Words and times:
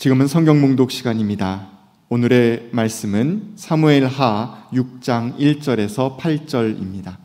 지금은 0.00 0.28
성경 0.28 0.62
몽독 0.62 0.90
시간입니다. 0.90 1.68
오늘의 2.08 2.70
말씀은 2.72 3.52
사무엘 3.56 4.06
하 4.06 4.66
6장 4.72 5.36
1절에서 5.36 6.16
8절입니다. 6.16 7.18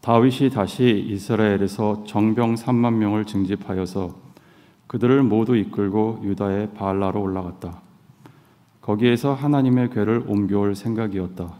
다윗이 0.00 0.48
다시 0.48 1.04
이스라엘에서 1.10 2.04
정병 2.06 2.54
3만 2.54 2.94
명을 2.94 3.26
징집하여서 3.26 4.16
그들을 4.86 5.22
모두 5.22 5.54
이끌고 5.54 6.22
유다의 6.24 6.72
바알라로 6.72 7.20
올라갔다. 7.20 7.82
거기에서 8.80 9.34
하나님의 9.34 9.90
궤를 9.90 10.24
옮겨올 10.26 10.74
생각이었다. 10.74 11.52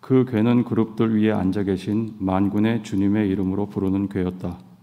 그 0.00 0.24
궤는 0.24 0.64
그룹들 0.64 1.16
위에 1.22 1.30
앉아 1.30 1.62
계신 1.62 2.16
만군의 2.18 2.82
주님의 2.82 3.28
이름으로 3.28 3.66
부르는 3.66 4.08
궤였다. 4.08 4.73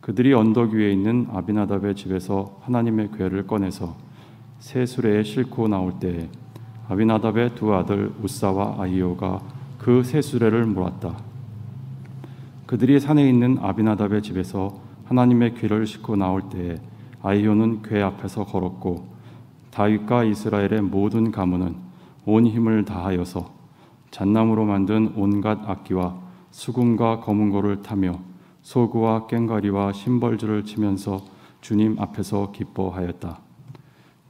그들이 0.00 0.32
언덕 0.32 0.72
위에 0.72 0.92
있는 0.92 1.26
아비나답의 1.30 1.94
집에서 1.94 2.58
하나님의 2.62 3.10
궤를 3.16 3.46
꺼내서 3.46 3.96
새 4.58 4.86
수레에 4.86 5.22
싣고 5.22 5.68
나올 5.68 5.98
때에 5.98 6.28
아비나답의 6.88 7.54
두 7.54 7.74
아들 7.74 8.12
우사와 8.22 8.76
아이오가 8.78 9.40
그 9.78 10.02
새 10.02 10.20
수레를 10.20 10.66
몰았다. 10.66 11.16
그들이 12.66 13.00
산에 13.00 13.28
있는 13.28 13.58
아비나답의 13.60 14.22
집에서 14.22 14.80
하나님의 15.06 15.54
궤를 15.54 15.86
싣고 15.86 16.16
나올 16.16 16.42
때에 16.50 16.78
아이오는 17.22 17.82
궤 17.82 18.02
앞에서 18.02 18.44
걸었고 18.44 19.08
다윗과 19.70 20.24
이스라엘의 20.24 20.82
모든 20.82 21.30
가문은 21.30 21.76
온 22.26 22.46
힘을 22.46 22.84
다하여서 22.84 23.52
잣나무로 24.10 24.64
만든 24.64 25.12
온갖 25.16 25.58
악기와 25.68 26.16
수금과 26.50 27.20
검은고를 27.20 27.82
타며 27.82 28.29
소구와 28.62 29.26
꽹과리와 29.26 29.92
심벌주를 29.92 30.64
치면서 30.64 31.24
주님 31.60 31.96
앞에서 31.98 32.52
기뻐하였다. 32.52 33.38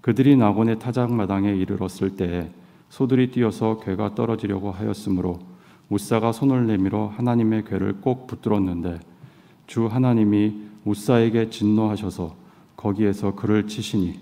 그들이 0.00 0.36
낙원의 0.36 0.78
타작마당에 0.78 1.50
이르렀을 1.54 2.16
때에 2.16 2.50
소들이 2.88 3.30
뛰어서 3.30 3.78
괴가 3.78 4.14
떨어지려고 4.14 4.70
하였으므로 4.70 5.38
우사가 5.88 6.32
손을 6.32 6.66
내밀어 6.66 7.06
하나님의 7.16 7.64
괴를 7.64 8.00
꼭 8.00 8.26
붙들었는데 8.26 9.00
주 9.66 9.86
하나님이 9.86 10.68
우사에게 10.84 11.50
진노하셔서 11.50 12.34
거기에서 12.76 13.34
그를 13.34 13.66
치시니 13.66 14.18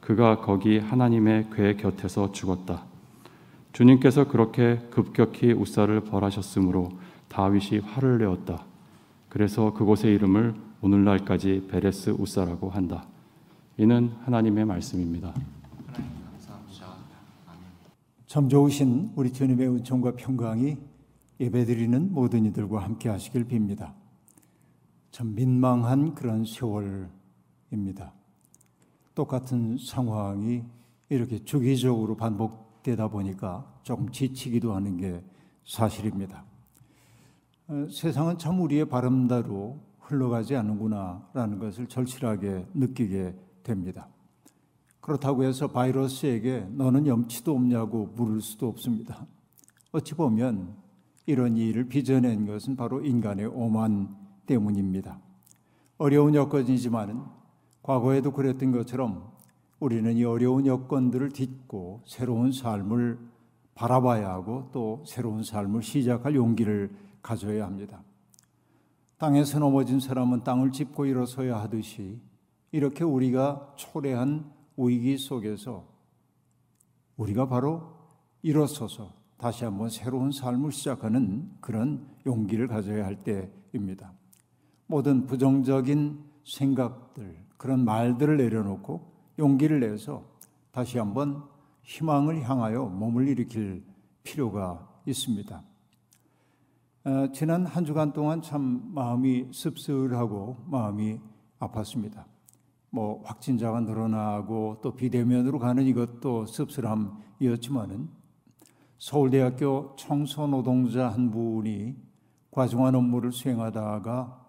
그가 0.00 0.40
거기 0.40 0.78
하나님의 0.78 1.48
괴 1.52 1.76
곁에서 1.76 2.32
죽었다. 2.32 2.84
주님께서 3.72 4.26
그렇게 4.26 4.80
급격히 4.90 5.52
우사를 5.52 6.00
벌하셨으므로 6.00 6.90
다윗이 7.28 7.80
화를 7.80 8.18
내었다. 8.18 8.64
그래서 9.30 9.72
그곳의 9.72 10.12
이름을 10.16 10.54
오늘날까지 10.82 11.68
베레스 11.70 12.10
우사라고 12.10 12.68
한다. 12.68 13.06
이는 13.78 14.10
하나님의 14.24 14.64
말씀입니다. 14.64 15.32
참 18.26 18.48
좋으신 18.48 19.12
우리 19.14 19.32
주님의 19.32 19.68
은총과 19.68 20.16
평강이 20.16 20.76
예배드리는 21.38 22.12
모든 22.12 22.44
이들과 22.44 22.82
함께 22.82 23.08
하시길 23.08 23.46
빕니다. 23.46 23.92
참 25.12 25.34
민망한 25.34 26.14
그런 26.14 26.44
세월입니다. 26.44 28.12
똑같은 29.14 29.78
상황이 29.78 30.64
이렇게 31.08 31.38
주기적으로 31.44 32.16
반복되다 32.16 33.08
보니까 33.08 33.80
조금 33.84 34.10
지치기도 34.10 34.74
하는 34.74 34.96
게 34.96 35.22
사실입니다. 35.64 36.49
어, 37.70 37.86
세상은 37.88 38.36
참 38.36 38.60
우리의 38.60 38.86
바람대로 38.86 39.78
흘러가지 40.00 40.56
않는구나라는 40.56 41.60
것을 41.60 41.86
절실하게 41.86 42.66
느끼게 42.74 43.36
됩니다. 43.62 44.08
그렇다고 45.00 45.44
해서 45.44 45.68
바이러스에게 45.68 46.66
너는 46.72 47.06
염치도 47.06 47.54
없냐고 47.54 48.08
물을 48.16 48.40
수도 48.40 48.66
없습니다. 48.66 49.24
어찌 49.92 50.14
보면 50.14 50.74
이런 51.26 51.56
일을 51.56 51.84
빚어낸 51.84 52.44
것은 52.44 52.74
바로 52.74 53.04
인간의 53.04 53.46
오만 53.46 54.16
때문입니다. 54.46 55.20
어려운 55.96 56.34
여건이지만은 56.34 57.22
과거에도 57.82 58.32
그랬던 58.32 58.72
것처럼 58.72 59.30
우리는 59.78 60.16
이 60.16 60.24
어려운 60.24 60.66
여건들을 60.66 61.28
딛고 61.30 62.02
새로운 62.04 62.50
삶을 62.50 63.16
바라봐야 63.76 64.28
하고 64.28 64.70
또 64.72 65.04
새로운 65.06 65.44
삶을 65.44 65.84
시작할 65.84 66.34
용기를 66.34 67.09
가져야 67.22 67.64
합니다. 67.64 68.02
땅에서 69.18 69.58
넘어진 69.58 70.00
사람은 70.00 70.44
땅을 70.44 70.72
짚고 70.72 71.06
일어서야 71.06 71.60
하듯이 71.60 72.20
이렇게 72.72 73.04
우리가 73.04 73.74
초래한 73.76 74.50
위기 74.76 75.18
속에서 75.18 75.86
우리가 77.16 77.48
바로 77.48 77.92
일어서서 78.42 79.12
다시 79.36 79.64
한번 79.64 79.90
새로운 79.90 80.32
삶을 80.32 80.72
시작하는 80.72 81.50
그런 81.60 82.06
용기를 82.26 82.68
가져야 82.68 83.04
할 83.04 83.16
때입니다. 83.16 84.12
모든 84.86 85.26
부정적인 85.26 86.24
생각들, 86.44 87.44
그런 87.56 87.84
말들을 87.84 88.36
내려놓고 88.38 89.12
용기를 89.38 89.80
내서 89.80 90.24
다시 90.72 90.98
한번 90.98 91.44
희망을 91.82 92.42
향하여 92.48 92.86
몸을 92.86 93.28
일으킬 93.28 93.84
필요가 94.22 94.88
있습니다. 95.06 95.62
어, 97.02 97.32
지난 97.32 97.64
한 97.64 97.84
주간 97.84 98.12
동안 98.12 98.42
참 98.42 98.90
마음이 98.94 99.48
씁쓸하고 99.52 100.64
마음이 100.66 101.18
아팠습니다. 101.58 102.24
뭐 102.90 103.22
확진자가 103.24 103.80
늘어나고 103.80 104.80
또 104.82 104.94
비대면으로 104.94 105.58
가는 105.58 105.82
이것도 105.86 106.44
씁쓸함이었지만은 106.46 108.08
서울대학교 108.98 109.96
청소노동자 109.96 111.08
한 111.08 111.30
분이 111.30 111.96
과중한 112.50 112.94
업무를 112.94 113.32
수행하다가 113.32 114.46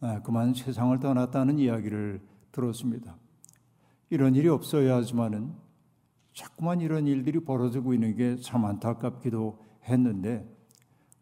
아, 0.00 0.22
그만 0.22 0.54
세상을 0.54 0.96
떠났다는 1.00 1.58
이야기를 1.58 2.22
들었습니다. 2.52 3.16
이런 4.10 4.36
일이 4.36 4.48
없어야 4.48 4.94
하지만은 4.96 5.52
자꾸만 6.32 6.80
이런 6.80 7.08
일들이 7.08 7.40
벌어지고 7.40 7.92
있는 7.92 8.14
게 8.14 8.36
참 8.40 8.64
안타깝기도 8.64 9.58
했는데 9.88 10.57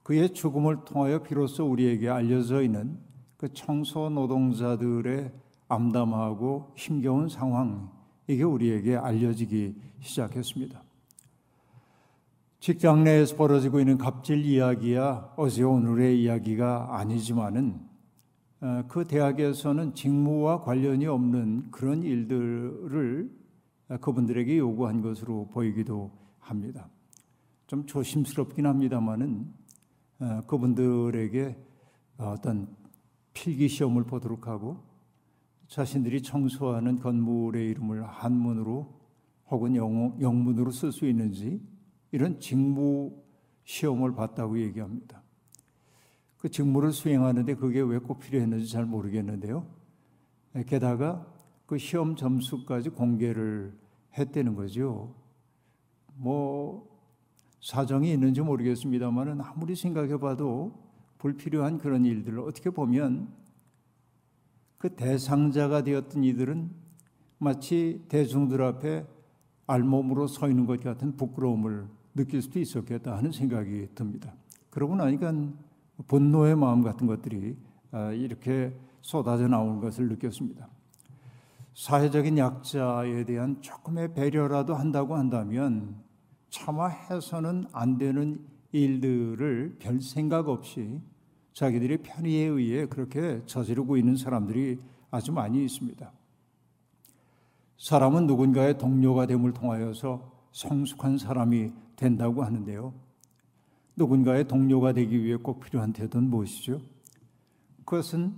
그의 0.06 0.33
죽음을 0.33 0.84
통하여 0.84 1.21
비로소 1.21 1.69
우리에게 1.69 2.09
알려져 2.09 2.62
있는 2.62 2.97
그 3.37 3.53
청소 3.53 4.09
노동자들의 4.09 5.33
암담하고 5.67 6.75
힘겨운 6.77 7.28
상황, 7.28 7.91
이게 8.28 8.45
우리에게 8.45 8.95
알려지기 8.95 9.75
시작했습니다. 9.99 10.81
직장 12.61 13.03
내에서 13.03 13.34
벌어지고 13.34 13.81
있는 13.81 13.99
갑질 13.99 14.45
이야기야 14.45 15.33
어제 15.37 15.65
오늘의 15.65 16.22
이야기가 16.22 17.00
아니지만은 17.00 17.81
어, 18.61 18.84
그 18.87 19.09
대학에서는 19.09 19.95
직무와 19.95 20.62
관련이 20.62 21.09
없는 21.09 21.72
그런 21.72 22.05
일들을 22.05 23.28
그분들에게 24.00 24.56
요구한 24.56 25.03
것으로 25.03 25.49
보이기도 25.49 26.12
합니다. 26.39 26.89
좀 27.66 27.84
조심스럽긴 27.87 28.66
합니다만은 28.66 29.66
어, 29.66 29.66
그분들에게 30.47 31.56
어떤 32.19 32.75
필기 33.34 33.69
시험을 33.69 34.04
보도록 34.04 34.47
하고 34.47 34.78
자신들이 35.69 36.22
청소하는 36.22 37.00
건물의 37.00 37.69
이름을 37.71 38.06
한문으로 38.06 38.94
혹은 39.50 39.77
영, 39.77 40.16
문으로 40.44 40.71
쓸 40.71 40.93
수 40.93 41.06
있는지 41.06 41.60
이런 42.12 42.41
직무 42.41 43.22
시험을 43.65 44.15
봤다고 44.15 44.60
얘기합니다. 44.60 45.22
그 46.38 46.48
직무를 46.48 46.93
수행하는데 46.93 47.54
그게 47.54 47.81
왜 47.81 47.98
꼭 47.98 48.21
필요했는지 48.21 48.71
잘 48.71 48.84
모르겠는데요. 48.87 49.66
게다가 50.66 51.27
그 51.66 51.77
시험 51.78 52.16
점수까지 52.16 52.91
공개를 52.91 53.77
했다는 54.16 54.54
거죠. 54.54 55.15
뭐 56.15 56.96
사정이 57.66 58.13
있는지 58.13 58.42
모르겠습니다만은 58.42 59.41
아무리 59.41 59.74
생각해 59.74 60.18
봐도 60.18 60.72
불필요한 61.18 61.78
그런 61.78 62.04
일들을 62.04 62.39
어떻게 62.39 62.71
보면 62.71 63.27
그 64.78 64.95
대상자가 64.95 65.83
되었던 65.83 66.22
이들은 66.22 66.71
마치 67.39 68.04
대중들 68.09 68.63
앞에 68.63 69.04
알몸으로 69.66 70.28
서 70.28 70.48
있는 70.48 70.65
것 70.65 70.80
같은 70.80 71.16
부끄러움을 71.16 71.89
느낄 72.15 72.41
수도 72.41 72.60
있었겠다 72.60 73.16
하는 73.16 73.33
생각이 73.33 73.89
듭니다. 73.97 74.33
그러고 74.71 74.95
나니까 74.95 75.34
분노의 76.07 76.54
마음 76.54 76.83
같은 76.83 77.09
것들이 77.09 77.57
아, 77.91 78.13
이렇게 78.13 78.78
쏟아져 79.01 79.48
나오는 79.48 79.80
것을 79.80 80.09
느꼈습니다. 80.09 80.68
사회적인 81.74 82.39
약자에 82.39 83.24
대한 83.24 83.60
조금의 83.60 84.15
배려라도 84.15 84.77
한다고 84.77 85.16
한다면 85.16 86.05
차마 86.56 86.88
해서는 86.88 87.66
안 87.72 87.98
되는 87.98 88.41
일들을 88.72 89.76
별 89.78 90.00
생각 90.00 90.48
없이 90.48 91.03
자기들의 91.53 91.98
편의에 91.98 92.47
의해 92.47 92.86
그렇게 92.86 93.42
저지르고 93.44 93.98
있는 93.98 94.16
사람들이 94.16 94.78
아주 95.10 95.32
많이 95.32 95.62
있습니다. 95.62 96.10
사람은 97.78 98.26
누군가의 98.26 98.78
동료가 98.78 99.26
됨을 99.26 99.53
통하여서 99.53 100.32
성숙한 100.53 101.18
사람이 101.18 101.72
된다고 101.94 102.42
하는데요. 102.42 102.94
누군가의 103.97 104.48
동료가 104.48 104.94
되기 104.94 105.22
위해 105.22 105.36
꼭 105.36 105.60
필요한 105.60 105.92
태도는 105.92 106.30
무엇이죠? 106.30 106.80
그것은 107.84 108.34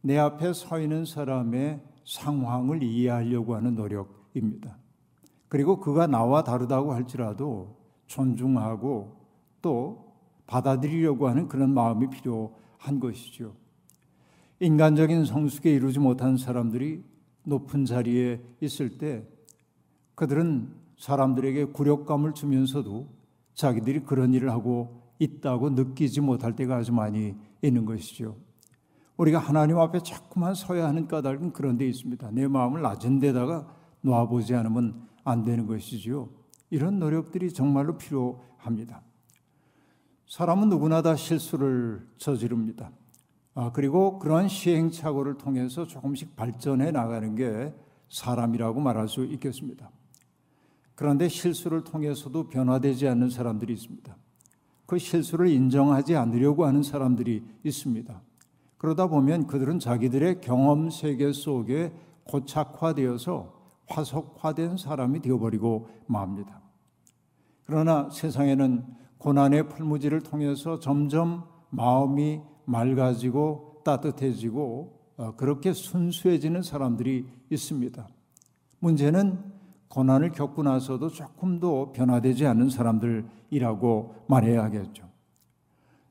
내 0.00 0.18
앞에 0.18 0.52
서 0.52 0.80
있는 0.80 1.04
사람의 1.04 1.80
상황을 2.04 2.82
이해하려고 2.82 3.54
하는 3.54 3.76
노력입니다. 3.76 4.78
그리고 5.56 5.80
그가 5.80 6.06
나와 6.06 6.44
다르다고 6.44 6.92
할지라도 6.92 7.78
존중하고 8.08 9.16
또 9.62 10.12
받아들이려고 10.46 11.28
하는 11.28 11.48
그런 11.48 11.72
마음이 11.72 12.10
필요한 12.10 13.00
것이죠. 13.00 13.54
인간적인 14.60 15.24
성숙에 15.24 15.72
이루지 15.72 15.98
못한 15.98 16.36
사람들이 16.36 17.02
높은 17.44 17.86
자리에 17.86 18.38
있을 18.60 18.98
때 18.98 19.26
그들은 20.14 20.74
사람들에게 20.98 21.72
굴욕감을 21.72 22.34
주면서도 22.34 23.08
자기들이 23.54 24.00
그런 24.00 24.34
일을 24.34 24.50
하고 24.50 25.00
있다고 25.18 25.70
느끼지 25.70 26.20
못할 26.20 26.54
때가 26.54 26.76
아주 26.76 26.92
많이 26.92 27.34
있는 27.62 27.86
것이죠. 27.86 28.36
우리가 29.16 29.38
하나님 29.38 29.78
앞에 29.78 30.00
자꾸만 30.00 30.54
서야 30.54 30.86
하는 30.86 31.08
까닭은 31.08 31.54
그런 31.54 31.78
데 31.78 31.88
있습니다. 31.88 32.30
내 32.32 32.46
마음을 32.46 32.82
낮은 32.82 33.20
데다가 33.20 33.66
놓아보지 34.02 34.54
않으면 34.54 35.15
안 35.26 35.44
되는 35.44 35.66
것이지요. 35.66 36.28
이런 36.70 36.98
노력들이 36.98 37.52
정말로 37.52 37.98
필요합니다. 37.98 39.02
사람은 40.28 40.68
누구나 40.68 41.02
다 41.02 41.16
실수를 41.16 42.06
저지릅니다. 42.16 42.90
아, 43.54 43.72
그리고 43.72 44.18
그러한 44.18 44.48
시행착오를 44.48 45.36
통해서 45.36 45.86
조금씩 45.86 46.36
발전해 46.36 46.90
나가는 46.90 47.34
게 47.34 47.74
사람이라고 48.08 48.80
말할 48.80 49.08
수 49.08 49.24
있겠습니다. 49.24 49.90
그런데 50.94 51.28
실수를 51.28 51.82
통해서도 51.82 52.48
변화되지 52.48 53.08
않는 53.08 53.30
사람들이 53.30 53.72
있습니다. 53.72 54.16
그 54.86 54.98
실수를 54.98 55.48
인정하지 55.48 56.14
않으려고 56.14 56.64
하는 56.66 56.82
사람들이 56.82 57.42
있습니다. 57.64 58.22
그러다 58.78 59.08
보면 59.08 59.48
그들은 59.48 59.80
자기들의 59.80 60.40
경험 60.40 60.90
세계 60.90 61.32
속에 61.32 61.92
고착화되어서 62.24 63.55
화석화된 63.88 64.76
사람이 64.76 65.20
되어버리고 65.20 65.88
맙니다. 66.06 66.60
그러나 67.64 68.08
세상에는 68.10 68.84
고난의 69.18 69.68
풀무지를 69.68 70.20
통해서 70.22 70.78
점점 70.78 71.44
마음이 71.70 72.40
맑아지고 72.64 73.82
따뜻해지고 73.84 74.96
어, 75.16 75.32
그렇게 75.36 75.72
순수해지는 75.72 76.62
사람들이 76.62 77.26
있습니다. 77.50 78.06
문제는 78.80 79.56
고난을 79.88 80.32
겪고 80.32 80.62
나서도 80.62 81.08
조금도 81.08 81.92
변화되지 81.92 82.46
않는 82.46 82.68
사람들이라고 82.70 84.14
말해야겠죠. 84.28 85.06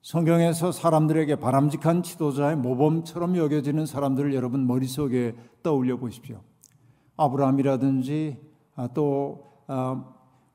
성경에서 0.01 0.71
사람들에게 0.71 1.35
바람직한 1.37 2.03
지도자의 2.03 2.55
모범처럼 2.57 3.37
여겨지는 3.37 3.85
사람들을 3.85 4.33
여러분 4.33 4.67
머릿속에 4.67 5.35
떠올려 5.63 5.97
보십시오. 5.97 6.41
아브라함이라든지 7.17 8.37
아, 8.75 8.87
또 8.93 9.45
아, 9.67 10.03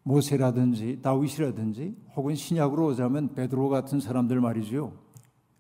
모세라든지 0.02 1.00
다윗이라든지 1.02 1.96
혹은 2.16 2.34
신약으로 2.34 2.86
오자면 2.86 3.34
베드로 3.34 3.68
같은 3.68 4.00
사람들 4.00 4.40
말이죠. 4.40 4.92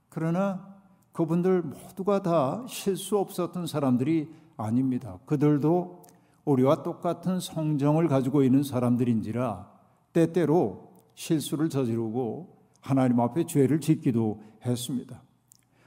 그러나 0.08 0.70
그분들 1.12 1.62
모두가 1.62 2.22
다 2.22 2.64
실수 2.68 3.18
없었던 3.18 3.66
사람들이 3.66 4.30
아닙니다. 4.56 5.18
그들도 5.26 6.04
우리와 6.44 6.82
똑같은 6.82 7.40
성정을 7.40 8.08
가지고 8.08 8.42
있는 8.42 8.62
사람들인지라 8.62 9.70
때때로 10.12 10.90
실수를 11.14 11.68
저지르고 11.68 12.56
하나님 12.80 13.20
앞에 13.20 13.44
죄를 13.44 13.80
짓기도 13.80 14.40
했습니다. 14.64 15.22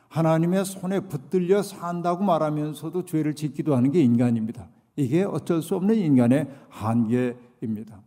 하나님의 0.10 0.64
손에 0.66 1.00
붙들려 1.02 1.64
산다고 1.64 2.24
말하면서도 2.24 3.06
죄를 3.06 3.34
짓기도 3.34 3.76
하는 3.76 3.92
게 3.92 4.02
인간입니다. 4.02 4.70
이게 4.96 5.24
어쩔 5.24 5.62
수 5.62 5.76
없는 5.76 5.96
인간의 5.96 6.48
한계입니다. 6.70 8.02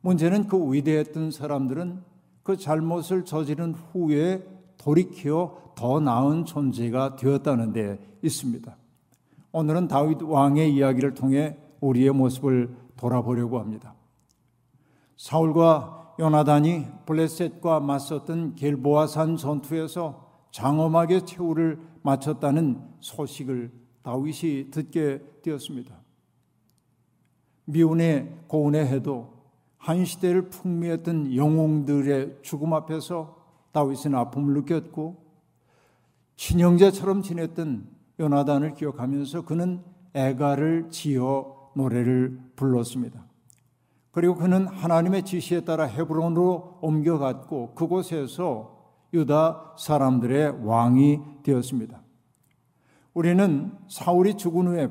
문제는 0.00 0.48
그 0.48 0.72
위대했던 0.72 1.30
사람들은 1.30 2.02
그 2.42 2.56
잘못을 2.56 3.24
저지른 3.24 3.72
후에 3.72 4.46
돌이켜 4.76 5.72
더 5.74 5.98
나은 5.98 6.44
존재가 6.44 7.16
되었다는 7.16 7.72
데 7.72 7.98
있습니다. 8.22 8.76
오늘은 9.52 9.88
다윗 9.88 10.20
왕의 10.22 10.74
이야기를 10.74 11.14
통해 11.14 11.56
우리의 11.80 12.10
모습을 12.10 12.76
돌아보려고 12.96 13.58
합니다. 13.58 13.94
사울과 15.16 16.14
요나단이 16.20 16.86
블레셋과 17.06 17.80
맞섰던 17.80 18.56
겔보아산 18.56 19.36
전투에서 19.36 20.24
장엄하게 20.50 21.24
최후를 21.24 21.80
마쳤다는 22.02 22.80
소식을 23.00 23.72
다윗이 24.04 24.70
듣게 24.70 25.22
되었습니다. 25.42 25.96
미운의 27.64 28.44
고운의 28.46 28.86
해도 28.86 29.34
한 29.78 30.04
시대를 30.04 30.50
풍미했던 30.50 31.34
영웅들의 31.34 32.38
죽음 32.42 32.74
앞에서 32.74 33.36
다윗은 33.72 34.14
아픔을 34.14 34.54
느꼈고 34.54 35.24
친형제처럼 36.36 37.22
지냈던 37.22 37.88
요나단을 38.20 38.74
기억하면서 38.74 39.42
그는 39.42 39.82
애가를 40.12 40.90
지어 40.90 41.70
노래를 41.74 42.38
불렀습니다. 42.56 43.24
그리고 44.10 44.36
그는 44.36 44.66
하나님의 44.68 45.24
지시에 45.24 45.62
따라 45.62 45.84
헤브론으로 45.84 46.78
옮겨갔고 46.82 47.74
그곳에서 47.74 48.92
유다 49.12 49.74
사람들의 49.78 50.64
왕이 50.64 51.20
되었습니다. 51.42 52.03
우리는 53.14 53.72
사울이 53.88 54.36
죽은 54.36 54.66
후에 54.66 54.88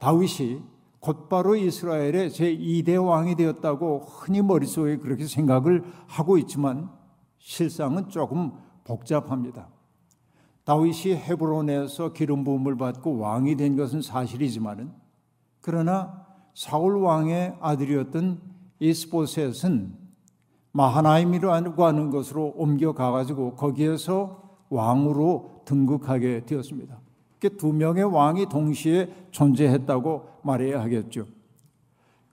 다윗이 0.00 0.62
곧바로 0.98 1.54
이스라엘의 1.54 2.30
제2대 2.30 3.04
왕이 3.04 3.36
되었다고 3.36 4.00
흔히 4.00 4.42
머릿속에 4.42 4.96
그렇게 4.96 5.26
생각을 5.26 5.84
하고 6.06 6.36
있지만 6.38 6.90
실상은 7.38 8.08
조금 8.08 8.52
복잡합니다. 8.84 9.68
다윗이 10.64 11.14
헤브론에서 11.14 12.12
기름 12.12 12.42
부음을 12.42 12.76
받고 12.76 13.18
왕이 13.18 13.56
된 13.56 13.76
것은 13.76 14.02
사실이지만은 14.02 14.92
그러나 15.60 16.26
사울 16.54 16.96
왕의 16.96 17.58
아들이었던 17.60 18.40
이스보셋은 18.80 19.94
마하나임이라고 20.72 21.84
하는 21.84 22.10
것으로 22.10 22.54
옮겨가 22.56 23.12
가지고 23.12 23.54
거기에서 23.54 24.58
왕으로 24.70 25.62
등극하게 25.66 26.46
되었습니다. 26.46 27.03
두 27.50 27.72
명의 27.72 28.04
왕이 28.04 28.48
동시에 28.48 29.12
존재했다고 29.30 30.28
말해야 30.42 30.80
하겠죠. 30.82 31.26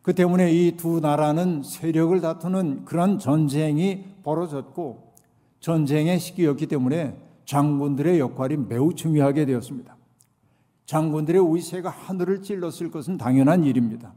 그 0.01 0.13
때문에 0.15 0.51
이 0.51 0.75
두 0.77 0.99
나라는 0.99 1.63
세력을 1.63 2.19
다투는 2.21 2.85
그런 2.85 3.19
전쟁이 3.19 4.05
벌어졌고 4.23 5.13
전쟁의 5.59 6.19
시기였기 6.19 6.67
때문에 6.67 7.17
장군들의 7.45 8.19
역할이 8.19 8.57
매우 8.57 8.93
중요하게 8.93 9.45
되었습니다. 9.45 9.95
장군들의 10.85 11.55
위세가 11.55 11.89
하늘을 11.89 12.41
찔렀을 12.41 12.89
것은 12.91 13.17
당연한 13.17 13.63
일입니다. 13.63 14.13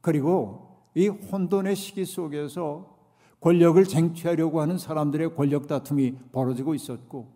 그리고 0.00 0.68
이 0.94 1.08
혼돈의 1.08 1.74
시기 1.76 2.04
속에서 2.04 2.96
권력을 3.40 3.82
쟁취하려고 3.84 4.60
하는 4.60 4.78
사람들의 4.78 5.34
권력 5.34 5.66
다툼이 5.66 6.14
벌어지고 6.30 6.74
있었고 6.74 7.32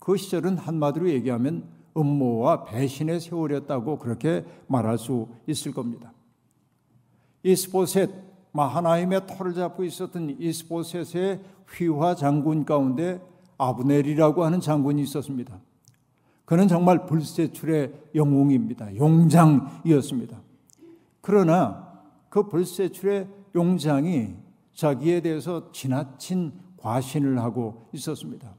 그 0.00 0.16
시절은 0.16 0.58
한마디로 0.58 1.08
얘기하면 1.10 1.64
음모와 1.96 2.64
배신의 2.64 3.20
세월이었다고 3.20 3.98
그렇게 3.98 4.44
말할 4.66 4.98
수 4.98 5.28
있을 5.46 5.72
겁니다. 5.72 6.12
이스보셋 7.42 8.10
마하나임의 8.52 9.26
털을 9.26 9.54
잡고 9.54 9.84
있었던 9.84 10.36
이스보셋의 10.38 11.40
휘화 11.68 12.14
장군 12.14 12.64
가운데 12.64 13.20
아브넬이라고 13.58 14.44
하는 14.44 14.60
장군이 14.60 15.02
있었습니다. 15.02 15.60
그는 16.44 16.68
정말 16.68 17.06
불세출의 17.06 17.92
영웅입니다. 18.14 18.96
용장이었습니다. 18.96 20.40
그러나 21.20 22.02
그 22.28 22.48
불세출의 22.48 23.28
용장이 23.54 24.34
자기에 24.74 25.20
대해서 25.20 25.70
지나친 25.72 26.52
과신을 26.76 27.38
하고 27.38 27.86
있었습니다. 27.92 28.54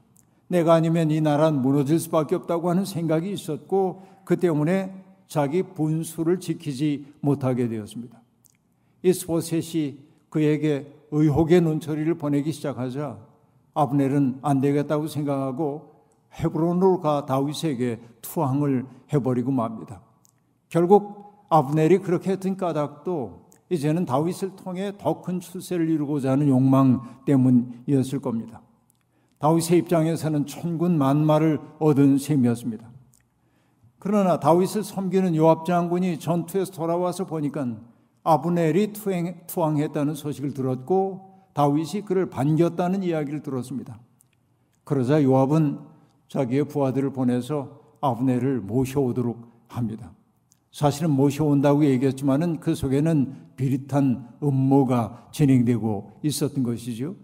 내가 0.48 0.74
아니면 0.74 1.10
이 1.10 1.20
나라는 1.20 1.60
무너질 1.60 1.98
수밖에 1.98 2.34
없다고 2.34 2.70
하는 2.70 2.84
생각이 2.84 3.30
있었고 3.32 4.02
그 4.24 4.36
때문에 4.36 5.04
자기 5.26 5.62
분수를 5.62 6.38
지키지 6.40 7.06
못하게 7.20 7.68
되었습니다. 7.68 8.20
이스보셋이 9.02 9.98
그에게 10.30 10.92
의혹의 11.10 11.60
눈초리를 11.60 12.12
보내기 12.14 12.52
시작하자 12.52 13.18
아브넬은 13.74 14.40
안 14.42 14.60
되겠다고 14.60 15.06
생각하고 15.06 15.96
헤브론으로 16.34 17.00
가 17.00 17.26
다윗에게 17.26 18.00
투항을 18.22 18.86
해버리고 19.12 19.50
맙니다. 19.50 20.00
결국 20.68 21.46
아브넬이 21.48 21.98
그렇게 21.98 22.32
했던 22.32 22.56
까닭도 22.56 23.46
이제는 23.70 24.04
다윗을 24.04 24.56
통해 24.56 24.92
더 24.98 25.22
큰 25.22 25.40
출세를 25.40 25.88
이루고자 25.88 26.32
하는 26.32 26.48
욕망 26.48 27.00
때문이었을 27.24 28.20
겁니다. 28.20 28.62
다윗의 29.38 29.78
입장에서는 29.78 30.46
천군 30.46 30.96
만마를 30.98 31.60
얻은 31.78 32.18
셈이었습니다. 32.18 32.90
그러나 33.98 34.38
다윗을 34.38 34.84
섬기는 34.84 35.34
요압 35.36 35.66
장군이 35.66 36.18
전투에서 36.18 36.72
돌아와서 36.72 37.26
보니까 37.26 37.76
아브넬이 38.24 38.92
투행, 38.92 39.40
투항 39.46 39.78
했다는 39.78 40.14
소식을 40.14 40.54
들었고 40.54 41.48
다윗이 41.54 42.02
그를 42.06 42.28
반겼다는 42.28 43.02
이야기를 43.02 43.42
들었습니다. 43.42 43.98
그러자 44.84 45.22
요압은 45.22 45.80
자기의 46.28 46.64
부하들을 46.64 47.10
보내서 47.10 47.80
아브넬을 48.00 48.60
모셔오도록 48.60 49.40
합니다. 49.68 50.12
사실은 50.70 51.10
모셔온다고 51.10 51.84
얘기했지만은 51.86 52.60
그 52.60 52.74
속에는 52.74 53.34
비릿한 53.56 54.28
음모가 54.42 55.28
진행되고 55.32 56.20
있었던 56.22 56.62
것이죠. 56.62 57.16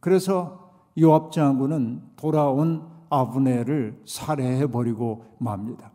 그래서 0.00 0.59
요압 1.00 1.32
장군은 1.32 2.02
돌아온 2.16 2.82
아브넬을 3.08 4.02
살해해 4.04 4.66
버리고 4.66 5.24
맙니다. 5.38 5.90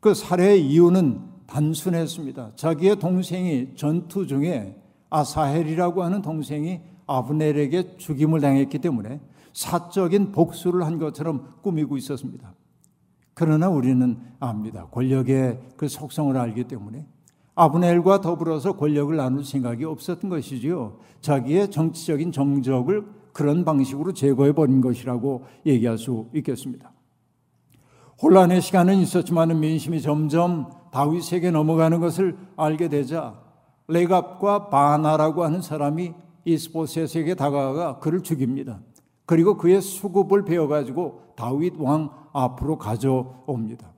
그 0.00 0.14
살해의 0.14 0.64
이유는 0.66 1.20
단순했습니다. 1.46 2.52
자기의 2.56 2.96
동생이 2.96 3.74
전투 3.76 4.26
중에 4.26 4.80
아사헬이라고 5.10 6.02
하는 6.02 6.22
동생이 6.22 6.80
아브넬에게 7.06 7.96
죽임을 7.96 8.40
당했기 8.40 8.78
때문에 8.78 9.20
사적인 9.52 10.32
복수를 10.32 10.84
한 10.84 10.98
것처럼 10.98 11.54
꾸미고 11.62 11.96
있었습니다. 11.96 12.52
그러나 13.34 13.68
우리는 13.68 14.18
압니다. 14.40 14.86
권력의 14.86 15.60
그 15.76 15.88
속성을 15.88 16.36
알기 16.36 16.64
때문에 16.64 17.06
아브넬과 17.54 18.20
더불어서 18.20 18.76
권력을 18.76 19.16
나눌 19.16 19.44
생각이 19.44 19.84
없었던 19.84 20.28
것이지요. 20.28 20.98
자기의 21.20 21.70
정치적인 21.70 22.32
정적을 22.32 23.06
그런 23.36 23.66
방식으로 23.66 24.14
제거해 24.14 24.52
버린 24.52 24.80
것이라고 24.80 25.44
얘기할 25.66 25.98
수 25.98 26.26
있겠습니다. 26.32 26.90
혼란의 28.22 28.62
시간은 28.62 28.96
있었지만 28.96 29.60
민심이 29.60 30.00
점점 30.00 30.70
다윗에게 30.90 31.50
넘어가는 31.50 32.00
것을 32.00 32.38
알게 32.56 32.88
되자 32.88 33.38
레갑과 33.88 34.70
바나라고 34.70 35.44
하는 35.44 35.60
사람이 35.60 36.14
이스보셋에게 36.46 37.34
다가가 37.34 37.98
그를 37.98 38.22
죽입니다. 38.22 38.80
그리고 39.26 39.58
그의 39.58 39.82
수급을 39.82 40.46
베어가지고 40.46 41.34
다윗 41.36 41.74
왕 41.76 42.08
앞으로 42.32 42.78
가져옵니다. 42.78 43.92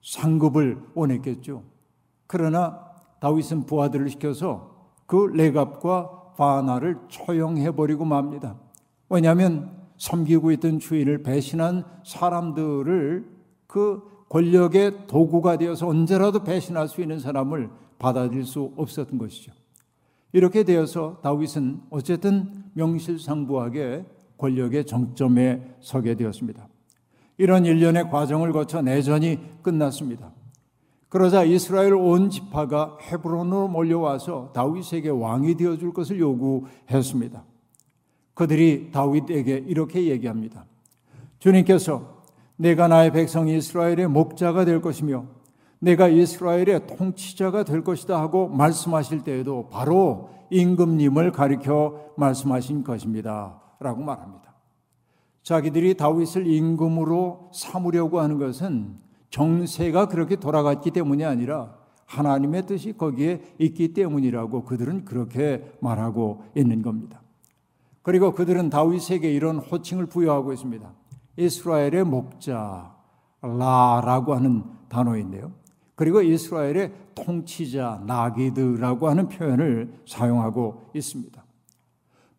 상급을 0.00 0.80
원했겠죠. 0.94 1.64
그러나 2.28 2.86
다윗은 3.18 3.66
부하들을 3.66 4.08
시켜서 4.10 4.92
그 5.06 5.16
레갑과 5.16 6.21
바나를 6.36 6.98
처형해버리고 7.08 8.04
맙니다. 8.04 8.56
왜냐하면 9.08 9.70
섬기고 9.96 10.52
있던 10.52 10.78
주인을 10.78 11.22
배신한 11.22 11.84
사람들을 12.04 13.24
그 13.66 14.02
권력의 14.28 15.06
도구가 15.06 15.58
되어서 15.58 15.86
언제라도 15.86 16.42
배신할 16.42 16.88
수 16.88 17.02
있는 17.02 17.18
사람을 17.18 17.70
받아들일 17.98 18.44
수 18.44 18.72
없었던 18.76 19.18
것이죠. 19.18 19.52
이렇게 20.32 20.64
되어서 20.64 21.20
다윗은 21.22 21.82
어쨌든 21.90 22.64
명실상부하게 22.72 24.06
권력의 24.38 24.86
정점에 24.86 25.76
서게 25.80 26.14
되었습니다. 26.14 26.66
이런 27.36 27.66
일련의 27.66 28.10
과정을 28.10 28.52
거쳐 28.52 28.82
내전이 28.82 29.38
끝났습니다. 29.62 30.32
그러자 31.12 31.44
이스라엘 31.44 31.92
온 31.92 32.30
지파가 32.30 32.96
헤브론으로 33.02 33.68
몰려와서 33.68 34.52
다윗에게 34.54 35.10
왕이 35.10 35.56
되어 35.56 35.76
줄 35.76 35.92
것을 35.92 36.18
요구했습니다. 36.18 37.44
그들이 38.32 38.90
다윗에게 38.92 39.64
이렇게 39.66 40.04
얘기합니다. 40.06 40.64
주님께서 41.38 42.22
내가 42.56 42.88
나의 42.88 43.12
백성 43.12 43.46
이스라엘의 43.46 44.08
목자가 44.08 44.64
될 44.64 44.80
것이며 44.80 45.26
내가 45.80 46.08
이스라엘의 46.08 46.86
통치자가 46.86 47.64
될 47.64 47.84
것이다 47.84 48.18
하고 48.18 48.48
말씀하실 48.48 49.22
때에도 49.22 49.68
바로 49.68 50.30
임금님을 50.48 51.32
가리켜 51.32 52.14
말씀하신 52.16 52.84
것입니다. 52.84 53.60
라고 53.80 54.02
말합니다. 54.02 54.54
자기들이 55.42 55.94
다윗을 55.94 56.46
임금으로 56.46 57.50
삼으려고 57.52 58.18
하는 58.18 58.38
것은 58.38 59.11
정세가 59.32 60.06
그렇게 60.06 60.36
돌아갔기 60.36 60.90
때문이 60.90 61.24
아니라 61.24 61.74
하나님의 62.04 62.66
뜻이 62.66 62.92
거기에 62.92 63.40
있기 63.58 63.94
때문이라고 63.94 64.64
그들은 64.64 65.06
그렇게 65.06 65.72
말하고 65.80 66.44
있는 66.54 66.82
겁니다. 66.82 67.22
그리고 68.02 68.32
그들은 68.32 68.68
다윗에게 68.68 69.32
이런 69.32 69.56
호칭을 69.58 70.06
부여하고 70.06 70.52
있습니다. 70.52 70.92
이스라엘의 71.38 72.04
목자, 72.04 72.94
라라고 73.40 74.34
하는 74.34 74.64
단어인데요. 74.88 75.52
그리고 75.94 76.20
이스라엘의 76.20 76.92
통치자 77.14 78.02
나기드라고 78.06 79.08
하는 79.08 79.28
표현을 79.28 79.94
사용하고 80.06 80.90
있습니다. 80.94 81.42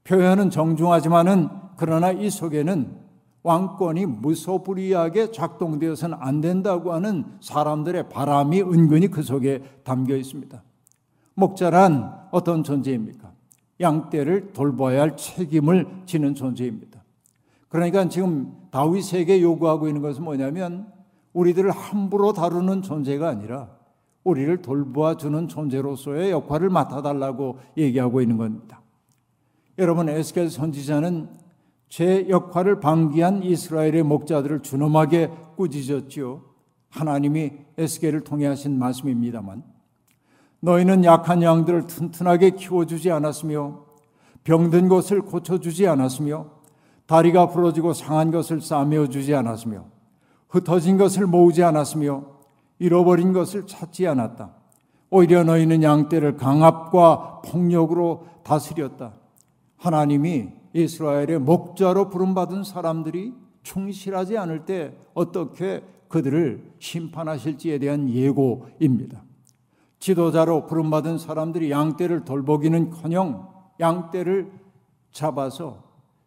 표현은 0.03 0.51
정중하지만은 0.51 1.49
그러나 1.77 2.11
이 2.11 2.29
속에는 2.29 3.02
왕권이 3.43 4.05
무소불위하게 4.05 5.31
작동되어서는 5.31 6.17
안 6.19 6.41
된다고 6.41 6.93
하는 6.93 7.25
사람들의 7.41 8.09
바람이 8.09 8.61
은근히 8.61 9.07
그 9.07 9.21
속에 9.21 9.61
담겨 9.83 10.15
있습니다. 10.15 10.63
목자란 11.35 12.27
어떤 12.31 12.63
존재입니까? 12.63 13.33
양떼를 13.81 14.53
돌봐야 14.53 15.01
할 15.01 15.17
책임을 15.17 16.03
지는 16.05 16.35
존재입니다. 16.35 17.03
그러니까 17.67 18.07
지금 18.07 18.55
다윗에게 18.71 19.41
요구하고 19.41 19.87
있는 19.87 20.01
것은 20.01 20.23
뭐냐면 20.23 20.87
우리들을 21.33 21.69
함부로 21.71 22.31
다루는 22.31 22.81
존재가 22.81 23.27
아니라 23.27 23.69
우리를 24.23 24.61
돌보아 24.61 25.17
주는 25.17 25.47
존재로서의 25.47 26.31
역할을 26.31 26.69
맡아달라고 26.69 27.59
얘기하고 27.77 28.21
있는 28.21 28.37
겁니다. 28.37 28.81
여러분 29.77 30.07
에스겔 30.07 30.49
선지자는 30.49 31.42
제 31.93 32.27
역할을 32.27 32.79
방기한 32.79 33.43
이스라엘의 33.43 34.01
목자들을 34.01 34.61
준엄하게 34.61 35.29
꾸짖었지요. 35.55 36.41
하나님이 36.89 37.51
에스겔을 37.77 38.21
통해 38.21 38.47
하신 38.47 38.79
말씀입니다만 38.79 39.61
너희는 40.59 41.05
약한 41.05 41.43
양들을 41.43 41.85
튼튼하게 41.85 42.55
키워주지 42.55 43.11
않았으며 43.11 43.85
병든 44.43 44.89
것을 44.89 45.21
고쳐주지 45.21 45.87
않았으며 45.87 46.47
다리가 47.05 47.49
부러지고 47.49 47.93
상한 47.93 48.31
것을 48.31 48.59
싸매어 48.59 49.05
주지 49.05 49.35
않았으며 49.35 49.85
흩어진 50.49 50.97
것을 50.97 51.27
모으지 51.27 51.61
않았으며 51.61 52.23
잃어버린 52.79 53.33
것을 53.33 53.67
찾지 53.67 54.07
않았다. 54.07 54.49
오히려 55.11 55.43
너희는 55.43 55.83
양떼를 55.83 56.37
강압과 56.37 57.43
폭력으로 57.45 58.25
다스렸다. 58.41 59.13
하나님이 59.77 60.62
이스라엘의 60.73 61.39
목자로 61.39 62.09
부름받은 62.09 62.63
사람들이 62.63 63.33
충실하지 63.61 64.37
않을 64.37 64.65
때 64.65 64.95
어떻게 65.13 65.83
그들을 66.07 66.73
심판하실지에 66.79 67.79
대한 67.79 68.09
예고입니다. 68.09 69.23
지도자로 69.99 70.67
부름받은 70.67 71.17
사람들이 71.17 71.71
양떼를 71.71 72.25
돌보기는커녕 72.25 73.47
양떼를 73.79 74.51
잡아서 75.11 75.83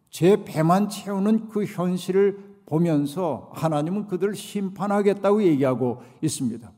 제 0.09 0.43
배만 0.43 0.89
채우는 0.89 1.49
그 1.49 1.63
현실을 1.63 2.57
보면서 2.65 3.51
하나님은 3.53 4.07
그들을 4.07 4.35
심판하겠다고 4.35 5.43
얘기하고 5.43 6.01
있습니다. 6.21 6.71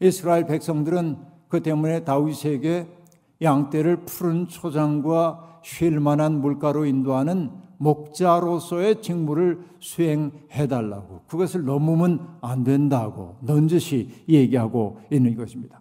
이스라엘 0.00 0.46
백성들은 0.46 1.18
그 1.48 1.62
때문에 1.62 2.04
다윗에게 2.04 2.97
양떼를 3.40 4.04
푸른 4.04 4.48
초장과 4.48 5.60
쉴 5.62 6.00
만한 6.00 6.40
물가로 6.40 6.86
인도하는 6.86 7.50
목자로서의 7.78 9.02
직무를 9.02 9.60
수행해 9.78 10.66
달라고 10.68 11.22
그것을 11.28 11.64
넘으면 11.64 12.38
안 12.40 12.64
된다고 12.64 13.36
넌지시 13.40 14.24
얘기하고 14.28 15.00
있는 15.12 15.36
것입니다. 15.36 15.80